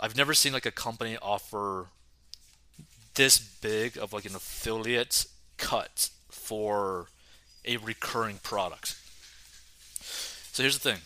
I've 0.00 0.16
never 0.16 0.34
seen 0.34 0.52
like 0.52 0.66
a 0.66 0.70
company 0.70 1.16
offer 1.20 1.86
this 3.18 3.36
big 3.36 3.98
of 3.98 4.12
like 4.12 4.24
an 4.24 4.36
affiliate 4.36 5.26
cut 5.56 6.10
for 6.30 7.08
a 7.64 7.76
recurring 7.76 8.38
product. 8.44 8.96
So 10.52 10.62
here's 10.62 10.78
the 10.78 10.92
thing. 10.92 11.00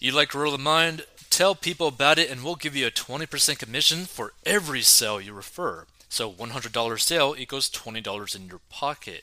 You 0.00 0.12
like 0.12 0.30
Gorilla 0.30 0.56
Mind? 0.56 1.04
Tell 1.28 1.54
people 1.54 1.86
about 1.86 2.18
it 2.18 2.30
and 2.30 2.42
we'll 2.42 2.54
give 2.54 2.74
you 2.74 2.86
a 2.86 2.90
20% 2.90 3.58
commission 3.58 4.06
for 4.06 4.32
every 4.46 4.80
sale 4.80 5.20
you 5.20 5.34
refer. 5.34 5.84
So 6.08 6.32
$100 6.32 7.00
sale 7.00 7.34
equals 7.36 7.70
$20 7.70 8.34
in 8.34 8.46
your 8.46 8.60
pocket. 8.70 9.22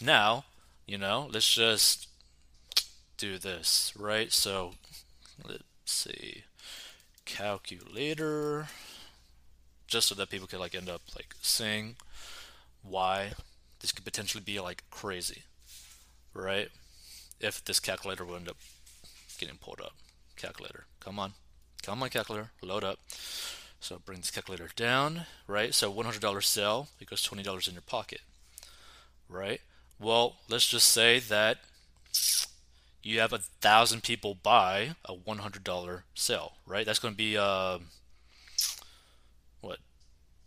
Now, 0.00 0.44
you 0.86 0.98
know, 0.98 1.28
let's 1.32 1.54
just 1.54 2.08
do 3.16 3.38
this, 3.38 3.92
right? 3.96 4.32
So 4.32 4.72
let's 5.46 5.62
see. 5.84 6.42
Calculator 7.24 8.66
just 9.88 10.08
so 10.08 10.14
that 10.14 10.30
people 10.30 10.46
could 10.46 10.60
like 10.60 10.74
end 10.74 10.88
up 10.88 11.02
like 11.16 11.34
seeing 11.40 11.96
why 12.82 13.32
this 13.80 13.90
could 13.90 14.04
potentially 14.04 14.42
be 14.44 14.60
like 14.60 14.84
crazy, 14.90 15.42
right? 16.34 16.68
If 17.40 17.64
this 17.64 17.80
calculator 17.80 18.24
will 18.24 18.36
end 18.36 18.48
up 18.48 18.56
getting 19.38 19.56
pulled 19.56 19.80
up. 19.80 19.94
Calculator, 20.36 20.84
come 21.00 21.18
on, 21.18 21.32
come 21.82 22.02
on 22.02 22.10
calculator, 22.10 22.50
load 22.62 22.84
up. 22.84 22.98
So 23.80 24.00
bring 24.04 24.20
this 24.20 24.30
calculator 24.30 24.68
down, 24.76 25.26
right? 25.46 25.74
So 25.74 25.92
$100 25.92 26.44
sale 26.44 26.88
equals 27.00 27.26
$20 27.26 27.68
in 27.68 27.74
your 27.74 27.82
pocket, 27.82 28.20
right? 29.28 29.60
Well, 30.00 30.36
let's 30.48 30.66
just 30.66 30.88
say 30.88 31.18
that 31.20 31.58
you 33.02 33.20
have 33.20 33.32
a 33.32 33.38
thousand 33.38 34.02
people 34.02 34.34
buy 34.34 34.96
a 35.04 35.14
$100 35.14 36.02
sale, 36.14 36.52
right? 36.66 36.84
That's 36.84 36.98
going 36.98 37.14
to 37.14 37.18
be 37.18 37.36
uh, 37.36 37.78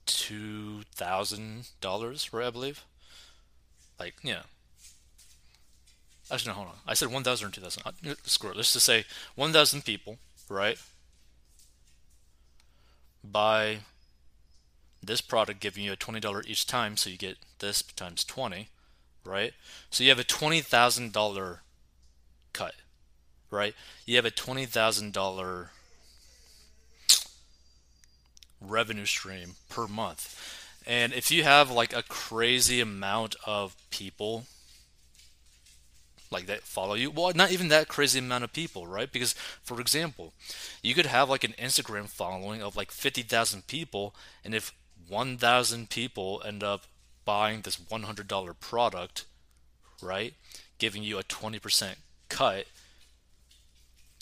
two 0.06 0.84
thousand 0.96 1.70
dollars, 1.82 2.34
right? 2.34 2.48
I 2.48 2.50
believe. 2.50 2.84
Like, 4.00 4.16
yeah. 4.24 4.42
Actually, 6.32 6.52
no, 6.52 6.56
hold 6.56 6.68
on. 6.70 6.76
I 6.88 6.94
said 6.94 7.12
1,000 7.12 7.48
or 7.48 7.52
2,000. 7.52 7.84
Screw 8.24 8.52
it. 8.52 8.56
Let's 8.56 8.74
just 8.74 8.86
say 8.86 9.06
1,000 9.36 9.84
people, 9.84 10.18
right? 10.50 10.78
Buy 13.24 13.80
this 15.04 15.22
product, 15.22 15.60
giving 15.60 15.84
you 15.84 15.92
a 15.92 15.98
$20 15.98 16.48
each 16.48 16.66
time, 16.66 16.96
so 16.96 17.10
you 17.10 17.18
get 17.18 17.38
this 17.60 17.82
times 17.82 18.24
20, 18.24 18.70
right? 19.26 19.54
So 19.90 20.04
you 20.04 20.10
have 20.10 20.20
a 20.20 20.24
$20,000 20.24 21.60
cut, 22.54 22.76
right? 23.50 23.76
You 24.06 24.16
have 24.16 24.26
a 24.26 24.32
$20,000 24.32 25.70
revenue 28.62 29.06
stream 29.06 29.56
per 29.70 29.88
month. 29.88 30.38
And 30.86 31.14
if 31.14 31.32
you 31.32 31.44
have 31.44 31.70
like 31.70 31.94
a 31.94 32.04
crazy 32.04 32.80
amount 32.80 33.36
of 33.46 33.76
people 33.90 34.46
like 36.32 36.46
that 36.46 36.64
follow 36.64 36.94
you, 36.94 37.12
well, 37.12 37.32
not 37.36 37.52
even 37.52 37.68
that 37.68 37.88
crazy 37.88 38.20
amount 38.20 38.44
of 38.44 38.54
people, 38.54 38.88
right? 38.88 39.12
Because, 39.12 39.34
for 39.64 39.82
example, 39.82 40.34
you 40.82 40.94
could 40.94 41.06
have 41.06 41.30
like 41.30 41.44
an 41.44 41.54
Instagram 41.60 42.08
following 42.08 42.64
of 42.64 42.76
like 42.76 42.90
50,000 42.92 43.68
people, 43.68 44.16
and 44.44 44.56
if 44.56 44.74
1,000 45.08 45.90
people 45.90 46.42
end 46.46 46.64
up 46.64 46.84
buying 47.26 47.62
this 47.62 47.78
$100 47.78 48.60
product, 48.60 49.26
right, 50.02 50.34
giving 50.80 51.04
you 51.04 51.20
a 51.20 51.24
20% 51.24 51.96
cut, 52.30 52.66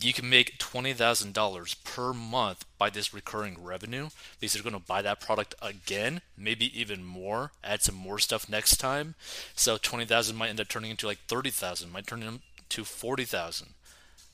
you 0.01 0.13
can 0.13 0.29
make 0.29 0.57
$20,000 0.59 1.83
per 1.83 2.13
month 2.13 2.65
by 2.77 2.89
this 2.89 3.13
recurring 3.13 3.57
revenue 3.61 4.09
because 4.39 4.55
you're 4.55 4.63
going 4.63 4.73
to 4.73 4.87
buy 4.87 5.01
that 5.01 5.19
product 5.19 5.55
again, 5.61 6.21
maybe 6.37 6.79
even 6.79 7.03
more, 7.03 7.51
add 7.63 7.81
some 7.81 7.95
more 7.95 8.19
stuff 8.19 8.49
next 8.49 8.77
time. 8.77 9.15
So 9.55 9.77
20,000 9.77 10.35
might 10.35 10.49
end 10.49 10.61
up 10.61 10.67
turning 10.67 10.91
into 10.91 11.07
like 11.07 11.19
30,000, 11.27 11.91
might 11.91 12.07
turn 12.07 12.23
into 12.23 12.83
40,000, 12.85 13.69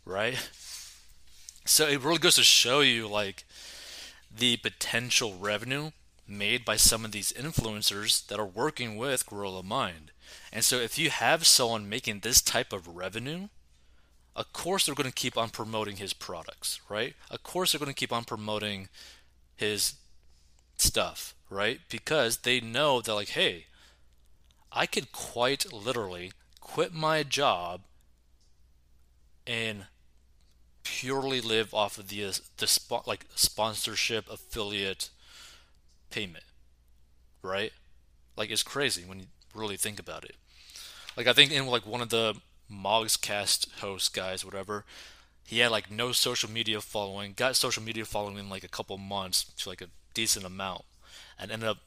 right? 0.06 0.50
So 1.66 1.88
it 1.88 2.04
really 2.04 2.20
goes 2.20 2.36
to 2.36 2.44
show 2.44 2.82
you 2.82 3.08
like 3.08 3.44
the 4.36 4.58
potential 4.58 5.36
revenue 5.40 5.92
made 6.28 6.66
by 6.66 6.76
some 6.76 7.06
of 7.06 7.12
these 7.12 7.34
influencers 7.34 8.26
that 8.28 8.40
are 8.40 8.46
working 8.46 8.98
with 8.98 9.26
Gorilla 9.26 9.64
Mind. 9.64 10.12
And 10.52 10.64
so 10.64 10.78
if 10.78 10.98
you 10.98 11.10
have 11.10 11.46
someone 11.46 11.90
making 11.90 12.20
this 12.20 12.42
type 12.42 12.72
of 12.72 12.88
revenue, 12.88 13.48
of 14.36 14.52
course 14.52 14.86
they're 14.86 14.96
going 14.96 15.10
to 15.10 15.14
keep 15.14 15.38
on 15.38 15.50
promoting 15.50 15.98
his 15.98 16.14
products, 16.14 16.82
right? 16.90 17.16
Of 17.32 17.44
course 17.44 17.72
they're 17.72 17.80
going 17.80 17.94
to 17.94 17.96
keep 17.96 18.12
on 18.12 18.26
promoting 18.26 18.90
his 19.56 19.96
stuff, 20.78 21.36
right? 21.50 21.80
Because 21.90 22.38
they 22.38 22.60
know 22.60 23.02
that 23.02 23.14
like, 23.14 23.30
hey, 23.30 23.68
I 24.72 24.86
could 24.86 25.12
quite 25.12 25.72
literally 25.72 26.34
quit 26.60 26.94
my 26.94 27.24
job 27.24 27.82
and 29.48 29.86
purely 30.84 31.40
live 31.40 31.74
off 31.74 31.98
of 31.98 32.10
the 32.10 32.40
the 32.58 33.02
like 33.08 33.26
sponsorship 33.36 34.30
affiliate 34.30 35.10
payment, 36.10 36.44
right? 37.42 37.72
Like 38.36 38.52
it's 38.52 38.64
crazy 38.64 39.04
when 39.06 39.20
you 39.20 39.26
really 39.54 39.78
think 39.78 40.00
about 40.00 40.26
it. 40.26 40.36
Like 41.16 41.28
I 41.28 41.34
think 41.34 41.52
in 41.52 41.68
like 41.68 41.86
one 41.86 42.02
of 42.02 42.10
the 42.10 42.36
Mogscast 42.72 43.80
host 43.80 44.14
guys, 44.14 44.44
whatever. 44.44 44.86
He 45.46 45.60
had 45.60 45.72
like 45.72 45.92
no 45.92 46.12
social 46.12 46.50
media 46.50 46.82
following, 46.82 47.34
got 47.36 47.56
social 47.56 47.84
media 47.84 48.06
following 48.06 48.38
in 48.38 48.50
like 48.50 48.64
a 48.64 48.70
couple 48.70 48.98
months 48.98 49.44
to 49.58 49.70
like 49.70 49.82
a 49.82 49.90
decent 50.14 50.46
amount, 50.46 50.84
and 51.38 51.52
ended 51.52 51.70
up 51.70 51.78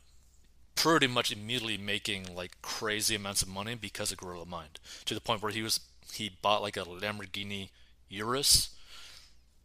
pretty 0.77 1.09
much 1.09 1.33
immediately 1.33 1.77
making 1.77 2.35
like 2.37 2.62
crazy 2.62 3.17
amounts 3.17 3.43
of 3.43 3.49
money 3.49 3.75
because 3.75 4.12
of 4.12 4.19
Gorilla 4.19 4.47
Mind. 4.47 4.79
To 5.07 5.14
the 5.14 5.21
point 5.21 5.43
where 5.43 5.53
he 5.53 5.62
was 5.62 5.81
he 6.12 6.31
bought 6.41 6.62
like 6.62 6.77
a 6.77 6.85
Lamborghini 6.85 7.71
Urus 8.09 8.71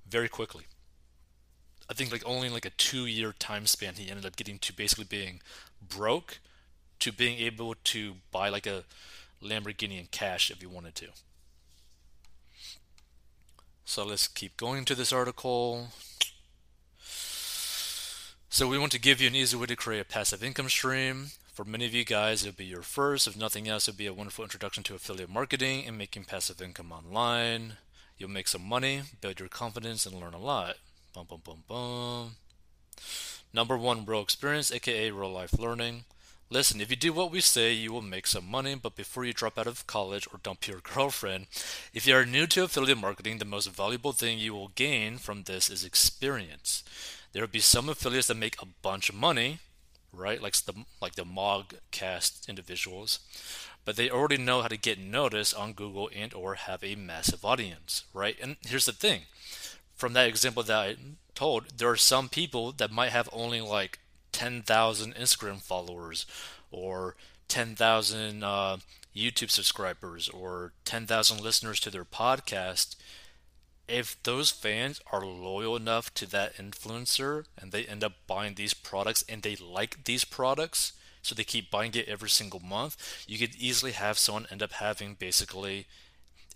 very 0.08 0.28
quickly. 0.28 0.66
I 1.90 1.94
think 1.94 2.12
like 2.12 2.24
only 2.26 2.48
in 2.48 2.54
like 2.54 2.66
a 2.66 2.72
two 2.72 3.06
year 3.06 3.34
time 3.38 3.68
span 3.68 3.94
he 3.96 4.10
ended 4.10 4.26
up 4.26 4.36
getting 4.36 4.58
to 4.60 4.74
basically 4.74 5.06
being 5.06 5.42
broke 5.88 6.40
to 7.00 7.12
being 7.12 7.38
able 7.40 7.76
to 7.84 8.16
buy 8.32 8.50
like 8.50 8.66
a 8.66 8.84
Lamborghini 9.44 10.00
in 10.00 10.08
cash 10.08 10.50
if 10.50 10.62
you 10.62 10.70
wanted 10.70 10.96
to. 10.96 11.08
So 13.86 14.06
let's 14.06 14.28
keep 14.28 14.58
going 14.58 14.86
to 14.86 14.96
this 14.96 15.12
article. 15.12 15.90
So 18.50 18.68
we 18.68 18.78
want 18.78 18.92
to 18.94 19.00
give 19.00 19.20
you 19.20 19.28
an 19.28 19.36
easy 19.36 19.58
way 19.58 19.66
to 19.66 19.76
create 19.76 20.00
a 20.00 20.06
passive 20.06 20.44
income 20.44 20.70
stream. 20.70 21.28
For 21.54 21.66
many 21.66 21.86
of 21.86 21.94
you 21.94 22.06
guys, 22.06 22.44
it'll 22.44 22.56
be 22.56 22.66
your 22.66 22.82
first. 22.82 23.28
If 23.28 23.38
nothing 23.38 23.68
else, 23.68 23.88
it'll 23.88 23.98
be 23.98 24.08
a 24.08 24.14
wonderful 24.14 24.44
introduction 24.44 24.84
to 24.84 24.96
affiliate 24.96 25.30
marketing 25.30 25.86
and 25.86 25.98
making 25.98 26.24
passive 26.24 26.62
income 26.62 26.92
online. 26.92 27.74
You'll 28.18 28.30
make 28.30 28.48
some 28.48 28.64
money, 28.64 29.02
build 29.22 29.40
your 29.40 29.50
confidence, 29.50 30.06
and 30.06 30.20
learn 30.20 30.34
a 30.34 30.40
lot. 30.40 30.76
Boom, 31.14 31.26
boom, 31.30 31.42
boom, 31.44 31.64
boom. 31.68 32.36
Number 33.54 33.78
one, 33.78 34.06
real 34.06 34.22
experience, 34.22 34.72
aka 34.72 35.12
real 35.12 35.32
life 35.32 35.60
learning. 35.60 36.06
Listen, 36.50 36.82
if 36.82 36.90
you 36.90 36.96
do 36.96 37.12
what 37.14 37.32
we 37.32 37.42
say, 37.42 37.74
you 37.74 37.92
will 37.92 38.02
make 38.02 38.28
some 38.28 38.50
money, 38.50 38.76
but 38.76 38.96
before 38.96 39.26
you 39.26 39.34
drop 39.34 39.58
out 39.58 39.66
of 39.66 39.88
college 39.88 40.28
or 40.32 40.40
dump 40.44 40.68
your 40.68 40.80
girlfriend, 40.94 41.48
if 41.94 42.06
you 42.06 42.16
are 42.16 42.26
new 42.26 42.46
to 42.48 42.64
affiliate 42.64 42.98
marketing, 42.98 43.40
the 43.40 43.46
most 43.46 43.72
valuable 43.72 44.12
thing 44.12 44.38
you 44.38 44.54
will 44.54 44.68
gain 44.70 45.18
from 45.18 45.44
this 45.44 45.70
is 45.70 45.84
experience. 45.84 46.84
There 47.32 47.42
will 47.42 47.48
be 47.48 47.60
some 47.60 47.90
affiliates 47.90 48.28
that 48.28 48.36
make 48.38 48.62
a 48.62 48.68
bunch 48.84 49.10
of 49.10 49.16
money, 49.16 49.60
right? 50.14 50.42
Like 50.42 50.54
the 50.54 50.86
like 51.02 51.16
the 51.16 51.26
Mogcast 51.26 52.48
individuals, 52.48 53.20
but 53.84 53.96
they 53.96 54.10
already 54.10 54.38
know 54.38 54.62
how 54.62 54.68
to 54.68 54.78
get 54.78 55.00
noticed 55.00 55.56
on 55.56 55.74
Google 55.74 56.10
and 56.16 56.34
or 56.34 56.56
have 56.56 56.84
a 56.84 56.96
massive 56.96 57.44
audience, 57.44 58.04
right? 58.14 58.38
And 58.40 58.58
here's 58.66 58.86
the 58.86 58.94
thing. 58.94 59.24
From 59.96 60.14
that 60.14 60.28
example 60.28 60.64
that 60.64 60.78
I 60.78 60.96
told, 61.34 61.78
there 61.78 61.90
are 61.90 61.98
some 61.98 62.30
people 62.30 62.72
that 62.74 62.92
might 62.92 63.12
have 63.12 63.30
only 63.34 63.62
like 63.62 64.00
10,000 64.34 65.16
Instagram 65.16 65.62
followers 65.62 66.26
or 66.72 67.16
10,000 67.48 68.44
uh, 68.44 68.78
YouTube 69.16 69.50
subscribers 69.50 70.28
or 70.30 70.74
10,000 70.86 71.40
listeners 71.42 71.80
to 71.80 71.90
their 71.90 72.06
podcast, 72.06 72.96
if 73.88 74.22
those 74.24 74.50
fans 74.52 75.02
are 75.12 75.26
loyal 75.26 75.76
enough 75.76 76.14
to 76.16 76.26
that 76.32 76.56
influencer 76.56 77.46
and 77.58 77.72
they 77.72 77.86
end 77.86 78.04
up 78.04 78.14
buying 78.28 78.56
these 78.56 78.74
products 78.74 79.24
and 79.28 79.42
they 79.42 79.56
like 79.56 80.04
these 80.06 80.26
products, 80.26 80.94
so 81.22 81.34
they 81.36 81.44
keep 81.44 81.72
buying 81.72 81.94
it 81.96 82.08
every 82.08 82.30
single 82.30 82.60
month, 82.60 83.24
you 83.28 83.38
could 83.38 83.56
easily 83.56 83.94
have 83.94 84.18
someone 84.18 84.48
end 84.52 84.62
up 84.64 84.74
having 84.74 85.16
basically 85.16 85.88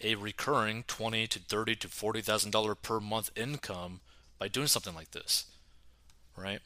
a 0.02 0.16
recurring 0.16 0.84
twenty 0.88 1.26
to 1.28 1.40
thirty 1.40 1.76
to 1.76 1.88
forty 1.88 2.22
thousand 2.22 2.52
dollar 2.52 2.76
per 2.76 3.00
month 3.00 3.32
income 3.36 4.02
by 4.38 4.48
doing 4.48 4.68
something 4.68 4.94
like 4.94 5.12
this, 5.12 5.46
right? 6.36 6.60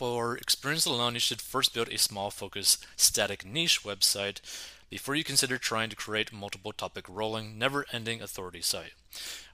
For 0.00 0.38
experience 0.38 0.86
alone, 0.86 1.12
you 1.12 1.20
should 1.20 1.42
first 1.42 1.74
build 1.74 1.90
a 1.90 1.98
small 1.98 2.30
focus 2.30 2.78
static 2.96 3.44
niche 3.44 3.82
website 3.82 4.40
before 4.88 5.14
you 5.14 5.22
consider 5.22 5.58
trying 5.58 5.90
to 5.90 5.94
create 5.94 6.32
multiple 6.32 6.72
topic 6.72 7.04
rolling, 7.06 7.58
never 7.58 7.84
ending 7.92 8.22
authority 8.22 8.62
site. 8.62 8.94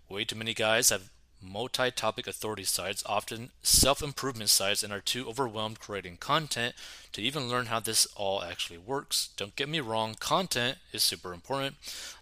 Way 0.09 0.25
too 0.25 0.37
many 0.37 0.55
guys 0.55 0.91
have 0.91 1.11
multi 1.41 1.91
topic 1.91 2.27
authority 2.27 2.65
sites, 2.65 3.03
often 3.07 3.51
self 3.63 4.03
improvement 4.03 4.51
sites, 4.51 4.83
and 4.83 4.93
are 4.93 5.01
too 5.01 5.29
overwhelmed 5.29 5.81
creating 5.81 6.17
content 6.17 6.75
to 7.13 7.23
even 7.23 7.49
learn 7.49 7.67
how 7.67 7.81
this 7.81 8.07
all 8.17 8.43
actually 8.43 8.79
works. 8.79 9.31
Don't 9.37 9.57
get 9.57 9.69
me 9.69 9.81
wrong, 9.81 10.15
content 10.19 10.79
is 10.93 11.03
super 11.03 11.33
important, 11.33 11.77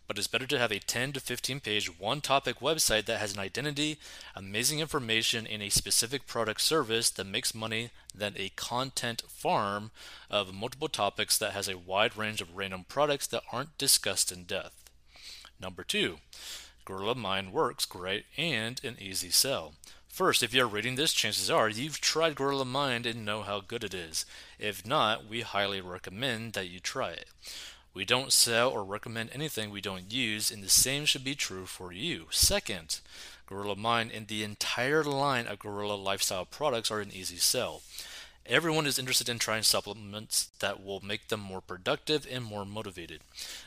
but 0.06 0.18
it's 0.18 0.26
better 0.26 0.46
to 0.46 0.58
have 0.58 0.72
a 0.72 0.78
10 0.78 1.12
to 1.12 1.20
15 1.20 1.60
page 1.60 1.98
one 1.98 2.20
topic 2.20 2.60
website 2.60 3.06
that 3.06 3.20
has 3.20 3.32
an 3.34 3.40
identity, 3.40 3.98
amazing 4.34 4.80
information, 4.80 5.46
and 5.46 5.62
a 5.62 5.70
specific 5.70 6.26
product 6.26 6.60
service 6.60 7.10
that 7.10 7.26
makes 7.26 7.54
money 7.54 7.90
than 8.14 8.34
a 8.36 8.50
content 8.50 9.22
farm 9.28 9.90
of 10.30 10.54
multiple 10.54 10.88
topics 10.88 11.38
that 11.38 11.52
has 11.52 11.68
a 11.68 11.78
wide 11.78 12.16
range 12.16 12.40
of 12.40 12.56
random 12.56 12.84
products 12.88 13.26
that 13.26 13.42
aren't 13.52 13.76
discussed 13.78 14.30
in 14.30 14.44
depth. 14.44 14.84
Number 15.60 15.84
two, 15.84 16.18
Gorilla 16.84 17.14
Mind 17.14 17.52
works 17.52 17.86
great 17.86 18.26
and 18.36 18.82
an 18.84 18.96
easy 19.00 19.30
sell. 19.30 19.74
First, 20.08 20.42
if 20.42 20.54
you're 20.54 20.68
reading 20.68 20.94
this, 20.94 21.12
chances 21.12 21.50
are 21.50 21.68
you've 21.68 22.00
tried 22.00 22.36
Gorilla 22.36 22.64
Mind 22.64 23.06
and 23.06 23.24
know 23.24 23.42
how 23.42 23.60
good 23.60 23.82
it 23.82 23.94
is. 23.94 24.24
If 24.58 24.86
not, 24.86 25.26
we 25.26 25.40
highly 25.40 25.80
recommend 25.80 26.52
that 26.52 26.68
you 26.68 26.78
try 26.78 27.10
it. 27.10 27.26
We 27.94 28.04
don't 28.04 28.32
sell 28.32 28.70
or 28.70 28.84
recommend 28.84 29.30
anything 29.32 29.70
we 29.70 29.80
don't 29.80 30.12
use, 30.12 30.50
and 30.50 30.62
the 30.62 30.68
same 30.68 31.04
should 31.04 31.24
be 31.24 31.34
true 31.34 31.66
for 31.66 31.92
you. 31.92 32.26
Second, 32.30 33.00
Gorilla 33.46 33.76
Mind 33.76 34.10
and 34.12 34.26
the 34.26 34.42
entire 34.42 35.04
line 35.04 35.46
of 35.46 35.58
Gorilla 35.58 35.94
Lifestyle 35.94 36.44
products 36.44 36.90
are 36.90 37.00
an 37.00 37.12
easy 37.12 37.36
sell. 37.36 37.82
Everyone 38.46 38.86
is 38.86 38.98
interested 38.98 39.30
in 39.30 39.38
trying 39.38 39.62
supplements 39.62 40.50
that 40.58 40.84
will 40.84 41.00
make 41.00 41.28
them 41.28 41.40
more 41.40 41.62
productive 41.62 42.26
and 42.30 42.44
more 42.44 42.66
motivated. 42.66 43.20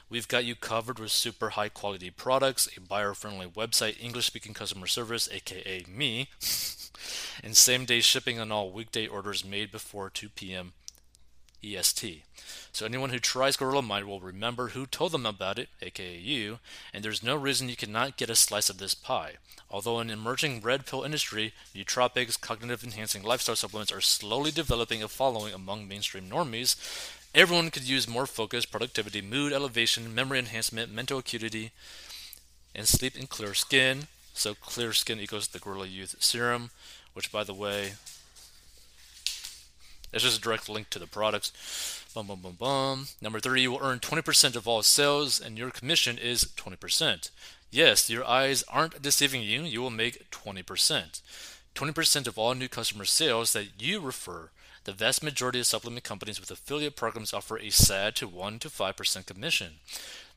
We've 0.07 0.27
got 0.27 0.45
you 0.45 0.53
covered 0.53 0.99
with 0.99 1.09
super 1.09 1.49
high 1.49 1.69
quality 1.69 2.11
products, 2.11 2.69
a 2.77 2.79
buyer 2.79 3.15
friendly 3.15 3.47
website, 3.47 3.99
English 3.99 4.27
speaking 4.27 4.53
customer 4.53 4.85
service, 4.85 5.27
aka 5.31 5.83
me, 5.89 6.29
and 7.43 7.57
same 7.57 7.85
day 7.85 8.01
shipping 8.01 8.39
on 8.39 8.51
all 8.51 8.69
weekday 8.69 9.07
orders 9.07 9.43
made 9.43 9.71
before 9.71 10.11
2 10.11 10.29
p.m. 10.29 10.73
EST. 11.63 12.23
So 12.71 12.85
anyone 12.85 13.09
who 13.09 13.19
tries 13.19 13.57
Gorilla 13.57 13.81
Mind 13.81 14.05
will 14.05 14.19
remember 14.19 14.69
who 14.69 14.85
told 14.85 15.11
them 15.11 15.25
about 15.25 15.59
it, 15.59 15.69
aka 15.81 16.17
you, 16.17 16.59
and 16.93 17.03
there's 17.03 17.23
no 17.23 17.35
reason 17.35 17.69
you 17.69 17.75
cannot 17.75 18.17
get 18.17 18.29
a 18.29 18.35
slice 18.35 18.69
of 18.69 18.77
this 18.77 18.93
pie. 18.93 19.33
Although 19.69 19.99
an 19.99 20.09
emerging 20.09 20.61
red 20.61 20.85
pill 20.85 21.03
industry, 21.03 21.53
nootropics, 21.75 22.39
cognitive 22.39 22.83
enhancing 22.83 23.23
lifestyle 23.23 23.55
supplements 23.55 23.91
are 23.91 24.01
slowly 24.01 24.51
developing 24.51 25.03
a 25.03 25.07
following 25.07 25.53
among 25.53 25.87
mainstream 25.87 26.29
normies, 26.29 26.75
everyone 27.35 27.71
could 27.71 27.83
use 27.87 28.07
more 28.07 28.25
focus, 28.25 28.65
productivity, 28.65 29.21
mood 29.21 29.51
elevation, 29.51 30.15
memory 30.15 30.39
enhancement, 30.39 30.91
mental 30.91 31.19
acuity, 31.19 31.71
and 32.73 32.87
sleep 32.87 33.15
and 33.17 33.29
clear 33.29 33.53
skin. 33.53 34.07
So 34.33 34.53
clear 34.53 34.93
skin 34.93 35.19
equals 35.19 35.47
the 35.47 35.59
Gorilla 35.59 35.87
Youth 35.87 36.15
Serum, 36.19 36.69
which 37.13 37.31
by 37.31 37.43
the 37.43 37.53
way, 37.53 37.93
it's 40.13 40.23
just 40.23 40.37
a 40.39 40.41
direct 40.41 40.69
link 40.69 40.89
to 40.91 40.99
the 40.99 41.07
products. 41.07 42.03
Bum, 42.13 42.27
bum, 42.27 42.39
bum, 42.41 42.55
bum. 42.59 43.07
Number 43.21 43.39
three, 43.39 43.61
you 43.61 43.71
will 43.71 43.83
earn 43.83 43.99
20% 43.99 44.55
of 44.55 44.67
all 44.67 44.81
sales, 44.81 45.39
and 45.39 45.57
your 45.57 45.69
commission 45.69 46.17
is 46.17 46.45
20%. 46.45 47.29
Yes, 47.69 48.09
your 48.09 48.25
eyes 48.25 48.63
aren't 48.69 49.01
deceiving 49.01 49.41
you. 49.41 49.63
You 49.63 49.81
will 49.81 49.89
make 49.89 50.31
20%. 50.31 51.21
20% 51.75 52.27
of 52.27 52.37
all 52.37 52.55
new 52.55 52.67
customer 52.67 53.05
sales 53.05 53.53
that 53.53 53.81
you 53.81 53.99
refer. 53.99 54.49
The 54.85 54.93
vast 54.93 55.21
majority 55.21 55.59
of 55.59 55.65
supplement 55.65 56.03
companies 56.03 56.39
with 56.39 56.49
affiliate 56.49 56.95
programs 56.95 57.33
offer 57.33 57.59
a 57.59 57.69
sad 57.69 58.15
to 58.15 58.27
1 58.27 58.59
to 58.59 58.69
5% 58.69 59.25
commission. 59.25 59.73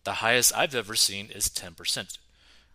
The 0.05 0.15
highest 0.15 0.53
I've 0.57 0.75
ever 0.75 0.97
seen 0.97 1.31
is 1.31 1.49
10%. 1.49 2.19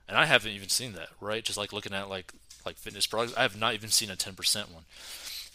And 0.07 0.17
I 0.17 0.25
haven't 0.25 0.51
even 0.51 0.69
seen 0.69 0.93
that, 0.93 1.09
right? 1.19 1.43
Just 1.43 1.57
like 1.57 1.73
looking 1.73 1.93
at 1.93 2.09
like 2.09 2.31
like 2.65 2.77
fitness 2.77 3.05
products, 3.05 3.35
I 3.37 3.43
have 3.43 3.59
not 3.59 3.75
even 3.75 3.89
seen 3.89 4.09
a 4.09 4.15
10% 4.15 4.71
one. 4.73 4.83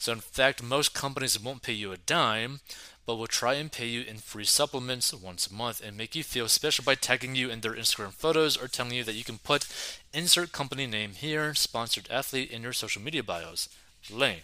So, 0.01 0.13
in 0.13 0.21
fact, 0.21 0.63
most 0.63 0.95
companies 0.95 1.39
won't 1.39 1.61
pay 1.61 1.75
you 1.75 1.93
a 1.93 1.99
dime, 1.99 2.61
but 3.05 3.17
will 3.17 3.27
try 3.27 3.53
and 3.55 3.71
pay 3.71 3.87
you 3.87 4.01
in 4.01 4.17
free 4.17 4.47
supplements 4.47 5.13
once 5.13 5.47
a 5.47 5.53
month 5.53 5.83
and 5.85 5.95
make 5.95 6.15
you 6.15 6.25
feel 6.25 6.49
special 6.49 6.83
by 6.83 6.95
tagging 6.95 7.35
you 7.35 7.51
in 7.51 7.61
their 7.61 7.75
Instagram 7.75 8.15
photos 8.15 8.57
or 8.57 8.67
telling 8.67 8.95
you 8.95 9.05
that 9.05 9.15
you 9.15 9.25
can 9.25 9.37
put 9.37 9.69
insert 10.15 10.53
company 10.53 10.87
name 10.87 11.13
here, 11.13 11.53
sponsored 11.53 12.09
athlete 12.11 12.51
in 12.51 12.63
your 12.63 12.73
social 12.73 13.03
media 13.03 13.23
bios. 13.23 13.69
Lame. 14.11 14.41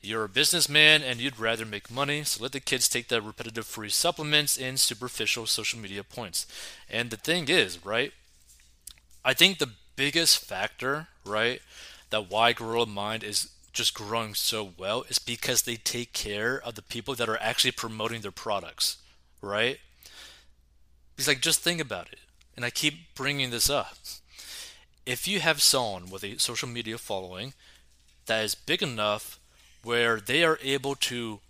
You're 0.00 0.24
a 0.24 0.28
businessman 0.28 1.02
and 1.02 1.20
you'd 1.20 1.38
rather 1.38 1.66
make 1.66 1.90
money, 1.90 2.24
so 2.24 2.42
let 2.42 2.52
the 2.52 2.60
kids 2.60 2.88
take 2.88 3.08
the 3.08 3.20
repetitive 3.20 3.66
free 3.66 3.90
supplements 3.90 4.56
and 4.56 4.80
superficial 4.80 5.44
social 5.44 5.78
media 5.78 6.02
points. 6.02 6.46
And 6.88 7.10
the 7.10 7.18
thing 7.18 7.50
is, 7.50 7.84
right? 7.84 8.14
I 9.22 9.34
think 9.34 9.58
the 9.58 9.72
biggest 9.96 10.38
factor, 10.38 11.08
right, 11.26 11.60
that 12.08 12.30
why 12.30 12.54
Gorilla 12.54 12.86
Mind 12.86 13.22
is 13.22 13.50
just 13.72 13.94
growing 13.94 14.34
so 14.34 14.72
well 14.76 15.04
is 15.08 15.18
because 15.18 15.62
they 15.62 15.76
take 15.76 16.12
care 16.12 16.60
of 16.60 16.74
the 16.74 16.82
people 16.82 17.14
that 17.14 17.28
are 17.28 17.38
actually 17.40 17.72
promoting 17.72 18.20
their 18.20 18.30
products, 18.30 18.98
right? 19.40 19.78
Because 21.14 21.28
like 21.28 21.40
just 21.40 21.60
think 21.60 21.80
about 21.80 22.08
it, 22.12 22.20
and 22.56 22.64
I 22.64 22.70
keep 22.70 23.14
bringing 23.14 23.50
this 23.50 23.68
up. 23.70 23.96
If 25.06 25.26
you 25.26 25.40
have 25.40 25.62
someone 25.62 26.10
with 26.10 26.22
a 26.24 26.38
social 26.38 26.68
media 26.68 26.98
following 26.98 27.54
that 28.26 28.44
is 28.44 28.54
big 28.54 28.82
enough 28.82 29.38
where 29.82 30.20
they 30.20 30.44
are 30.44 30.58
able 30.62 30.94
to 30.94 31.40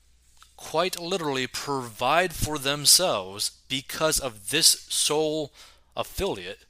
quite 0.57 1.01
literally 1.01 1.47
provide 1.47 2.33
for 2.33 2.59
themselves 2.59 3.51
because 3.69 4.19
of 4.19 4.51
this 4.51 4.87
sole 4.89 5.53
affiliate, 5.97 6.61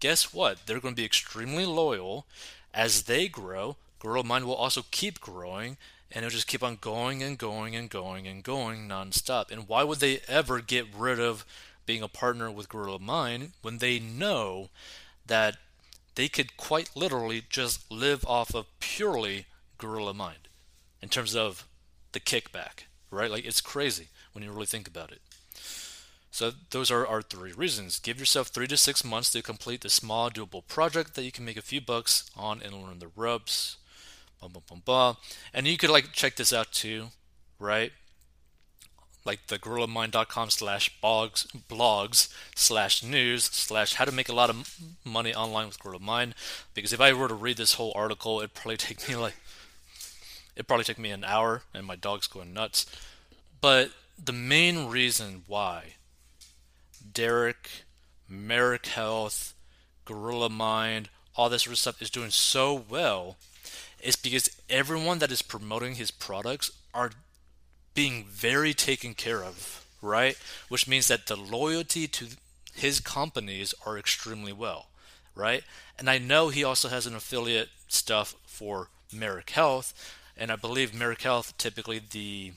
guess 0.00 0.32
what? 0.34 0.66
They're 0.66 0.80
going 0.80 0.94
to 0.94 1.00
be 1.00 1.06
extremely 1.06 1.64
loyal 1.64 2.26
as 2.74 3.02
they 3.04 3.28
grow 3.28 3.76
Gorilla 4.02 4.24
Mind 4.24 4.46
will 4.46 4.56
also 4.56 4.82
keep 4.90 5.20
growing 5.20 5.76
and 6.10 6.24
it'll 6.24 6.34
just 6.34 6.48
keep 6.48 6.64
on 6.64 6.76
going 6.80 7.22
and 7.22 7.38
going 7.38 7.76
and 7.76 7.88
going 7.88 8.26
and 8.26 8.42
going 8.42 8.88
nonstop. 8.88 9.52
And 9.52 9.68
why 9.68 9.84
would 9.84 10.00
they 10.00 10.18
ever 10.26 10.60
get 10.60 10.86
rid 10.92 11.20
of 11.20 11.46
being 11.86 12.02
a 12.02 12.08
partner 12.08 12.50
with 12.50 12.68
Gorilla 12.68 12.98
Mind 12.98 13.52
when 13.62 13.78
they 13.78 14.00
know 14.00 14.70
that 15.24 15.56
they 16.16 16.28
could 16.28 16.56
quite 16.56 16.90
literally 16.96 17.44
just 17.48 17.88
live 17.92 18.24
off 18.26 18.56
of 18.56 18.66
purely 18.80 19.46
Gorilla 19.78 20.12
Mind 20.12 20.48
in 21.00 21.08
terms 21.08 21.36
of 21.36 21.68
the 22.10 22.18
kickback, 22.18 22.86
right? 23.08 23.30
Like 23.30 23.46
it's 23.46 23.60
crazy 23.60 24.08
when 24.32 24.42
you 24.42 24.50
really 24.50 24.66
think 24.66 24.88
about 24.88 25.12
it. 25.12 25.20
So 26.32 26.50
those 26.70 26.90
are 26.90 27.06
our 27.06 27.22
three 27.22 27.52
reasons. 27.52 28.00
Give 28.00 28.18
yourself 28.18 28.48
three 28.48 28.66
to 28.66 28.76
six 28.76 29.04
months 29.04 29.30
to 29.30 29.42
complete 29.42 29.82
the 29.82 29.90
small, 29.90 30.28
doable 30.28 30.66
project 30.66 31.14
that 31.14 31.22
you 31.22 31.30
can 31.30 31.44
make 31.44 31.56
a 31.56 31.62
few 31.62 31.80
bucks 31.80 32.28
on 32.36 32.60
and 32.62 32.82
learn 32.82 32.98
the 32.98 33.12
ropes. 33.14 33.76
Bum, 34.42 34.50
bum, 34.50 34.62
bum, 34.68 34.82
bum. 34.84 35.16
And 35.54 35.68
you 35.68 35.76
could 35.76 35.90
like 35.90 36.12
check 36.12 36.34
this 36.34 36.52
out 36.52 36.72
too, 36.72 37.10
right? 37.60 37.92
Like 39.24 39.46
the 39.46 39.56
gorillamind.com 39.56 40.50
slash 40.50 40.90
blogs 41.00 41.46
blogs 41.68 42.28
slash 42.56 43.04
news 43.04 43.44
slash 43.44 43.94
how 43.94 44.04
to 44.04 44.10
make 44.10 44.28
a 44.28 44.34
lot 44.34 44.50
of 44.50 44.76
money 45.04 45.32
online 45.32 45.68
with 45.68 45.78
Gorilla 45.78 46.00
Mind. 46.00 46.34
Because 46.74 46.92
if 46.92 47.00
I 47.00 47.12
were 47.12 47.28
to 47.28 47.34
read 47.34 47.56
this 47.56 47.74
whole 47.74 47.92
article, 47.94 48.40
it'd 48.40 48.52
probably 48.52 48.76
take 48.76 49.08
me 49.08 49.14
like 49.14 49.36
it'd 50.56 50.66
probably 50.66 50.84
take 50.84 50.98
me 50.98 51.12
an 51.12 51.22
hour 51.22 51.62
and 51.72 51.86
my 51.86 51.94
dog's 51.94 52.26
going 52.26 52.52
nuts. 52.52 52.84
But 53.60 53.92
the 54.22 54.32
main 54.32 54.88
reason 54.88 55.44
why 55.46 55.94
Derek, 57.12 57.70
Merek 58.28 58.86
Health, 58.86 59.54
Gorilla 60.04 60.50
Mind, 60.50 61.10
all 61.36 61.48
this 61.48 61.62
sort 61.62 61.74
of 61.74 61.78
stuff 61.78 62.02
is 62.02 62.10
doing 62.10 62.30
so 62.30 62.74
well 62.74 63.36
is 64.02 64.16
because 64.16 64.50
everyone 64.68 65.18
that 65.20 65.32
is 65.32 65.42
promoting 65.42 65.94
his 65.94 66.10
products 66.10 66.70
are 66.92 67.12
being 67.94 68.24
very 68.24 68.74
taken 68.74 69.14
care 69.14 69.42
of, 69.42 69.86
right? 70.00 70.36
Which 70.68 70.88
means 70.88 71.08
that 71.08 71.26
the 71.26 71.36
loyalty 71.36 72.08
to 72.08 72.28
his 72.74 73.00
companies 73.00 73.74
are 73.86 73.98
extremely 73.98 74.52
well, 74.52 74.88
right? 75.34 75.62
And 75.98 76.08
I 76.10 76.18
know 76.18 76.48
he 76.48 76.64
also 76.64 76.88
has 76.88 77.06
an 77.06 77.14
affiliate 77.14 77.68
stuff 77.88 78.34
for 78.44 78.88
Merek 79.14 79.50
Health, 79.50 79.94
and 80.36 80.50
I 80.50 80.56
believe 80.56 80.92
Merek 80.92 81.22
Health 81.22 81.56
typically 81.58 82.00
the 82.00 82.52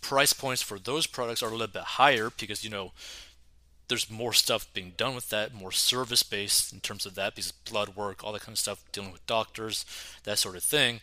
price 0.00 0.34
points 0.34 0.60
for 0.60 0.78
those 0.78 1.06
products 1.06 1.42
are 1.42 1.48
a 1.48 1.52
little 1.52 1.66
bit 1.66 1.82
higher 1.82 2.30
because 2.38 2.62
you 2.62 2.68
know 2.68 2.92
there's 3.88 4.10
more 4.10 4.32
stuff 4.32 4.72
being 4.72 4.92
done 4.96 5.14
with 5.14 5.28
that, 5.30 5.54
more 5.54 5.72
service 5.72 6.22
based 6.22 6.72
in 6.72 6.80
terms 6.80 7.04
of 7.04 7.14
that, 7.14 7.34
because 7.34 7.52
blood 7.52 7.96
work, 7.96 8.24
all 8.24 8.32
that 8.32 8.42
kind 8.42 8.54
of 8.54 8.58
stuff, 8.58 8.84
dealing 8.92 9.12
with 9.12 9.26
doctors, 9.26 9.84
that 10.24 10.38
sort 10.38 10.56
of 10.56 10.62
thing. 10.62 11.00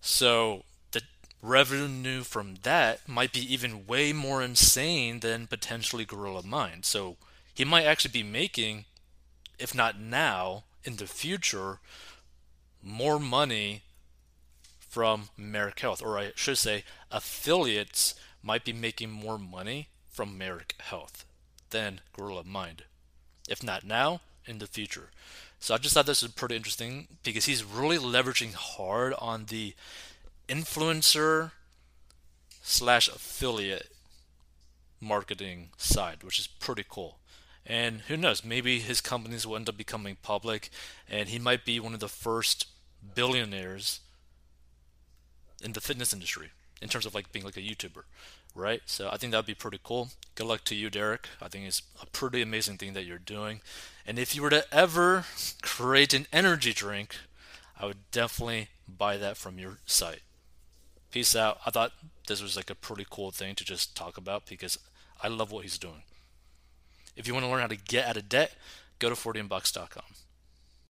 So 0.00 0.64
the 0.92 1.02
revenue 1.42 2.22
from 2.22 2.56
that 2.62 3.08
might 3.08 3.32
be 3.32 3.52
even 3.52 3.86
way 3.86 4.12
more 4.12 4.42
insane 4.42 5.20
than 5.20 5.46
potentially 5.46 6.04
Gorilla 6.04 6.42
Mind. 6.42 6.84
So 6.84 7.16
he 7.54 7.64
might 7.64 7.84
actually 7.84 8.12
be 8.12 8.22
making, 8.22 8.84
if 9.58 9.74
not 9.74 9.98
now, 9.98 10.64
in 10.84 10.96
the 10.96 11.06
future, 11.06 11.80
more 12.82 13.18
money 13.18 13.82
from 14.78 15.28
Merek 15.38 15.78
Health, 15.78 16.02
or 16.02 16.18
I 16.18 16.32
should 16.34 16.58
say, 16.58 16.84
affiliates 17.10 18.14
might 18.42 18.64
be 18.64 18.72
making 18.72 19.10
more 19.10 19.38
money 19.38 19.88
from 20.10 20.38
Merek 20.38 20.72
Health 20.80 21.24
than 21.70 22.00
Gorilla 22.12 22.44
Mind. 22.44 22.84
If 23.48 23.62
not 23.62 23.84
now, 23.84 24.20
in 24.46 24.58
the 24.58 24.66
future. 24.66 25.10
So 25.58 25.74
I 25.74 25.78
just 25.78 25.94
thought 25.94 26.06
this 26.06 26.22
was 26.22 26.32
pretty 26.32 26.56
interesting 26.56 27.08
because 27.22 27.44
he's 27.44 27.64
really 27.64 27.98
leveraging 27.98 28.54
hard 28.54 29.14
on 29.18 29.46
the 29.46 29.74
influencer 30.48 31.52
slash 32.62 33.08
affiliate 33.08 33.88
marketing 35.00 35.70
side, 35.76 36.22
which 36.22 36.38
is 36.38 36.46
pretty 36.46 36.84
cool. 36.88 37.18
And 37.66 38.02
who 38.08 38.16
knows, 38.16 38.44
maybe 38.44 38.80
his 38.80 39.00
companies 39.00 39.46
will 39.46 39.56
end 39.56 39.68
up 39.68 39.76
becoming 39.76 40.16
public 40.22 40.70
and 41.08 41.28
he 41.28 41.38
might 41.38 41.64
be 41.64 41.78
one 41.78 41.94
of 41.94 42.00
the 42.00 42.08
first 42.08 42.66
billionaires 43.14 44.00
in 45.62 45.72
the 45.72 45.80
fitness 45.80 46.12
industry 46.12 46.50
in 46.80 46.88
terms 46.88 47.06
of 47.06 47.14
like 47.14 47.32
being 47.32 47.44
like 47.44 47.56
a 47.56 47.60
YouTuber 47.60 48.04
right? 48.54 48.82
So 48.86 49.08
I 49.10 49.16
think 49.16 49.32
that'd 49.32 49.46
be 49.46 49.54
pretty 49.54 49.80
cool. 49.82 50.10
Good 50.34 50.46
luck 50.46 50.64
to 50.64 50.74
you, 50.74 50.90
Derek. 50.90 51.28
I 51.40 51.48
think 51.48 51.66
it's 51.66 51.82
a 52.00 52.06
pretty 52.06 52.42
amazing 52.42 52.78
thing 52.78 52.92
that 52.94 53.04
you're 53.04 53.18
doing. 53.18 53.60
And 54.06 54.18
if 54.18 54.34
you 54.34 54.42
were 54.42 54.50
to 54.50 54.64
ever 54.72 55.24
create 55.62 56.14
an 56.14 56.26
energy 56.32 56.72
drink, 56.72 57.16
I 57.78 57.86
would 57.86 58.10
definitely 58.10 58.68
buy 58.88 59.16
that 59.16 59.36
from 59.36 59.58
your 59.58 59.78
site. 59.86 60.22
Peace 61.10 61.34
out. 61.34 61.58
I 61.66 61.70
thought 61.70 61.92
this 62.26 62.42
was 62.42 62.56
like 62.56 62.70
a 62.70 62.74
pretty 62.74 63.06
cool 63.08 63.30
thing 63.30 63.54
to 63.56 63.64
just 63.64 63.96
talk 63.96 64.16
about 64.16 64.46
because 64.46 64.78
I 65.22 65.28
love 65.28 65.50
what 65.50 65.64
he's 65.64 65.78
doing. 65.78 66.02
If 67.16 67.26
you 67.26 67.34
want 67.34 67.44
to 67.44 67.50
learn 67.50 67.60
how 67.60 67.66
to 67.66 67.76
get 67.76 68.06
out 68.06 68.16
of 68.16 68.28
debt, 68.28 68.54
go 68.98 69.08
to 69.08 69.14
40inbucks.com. 69.14 70.04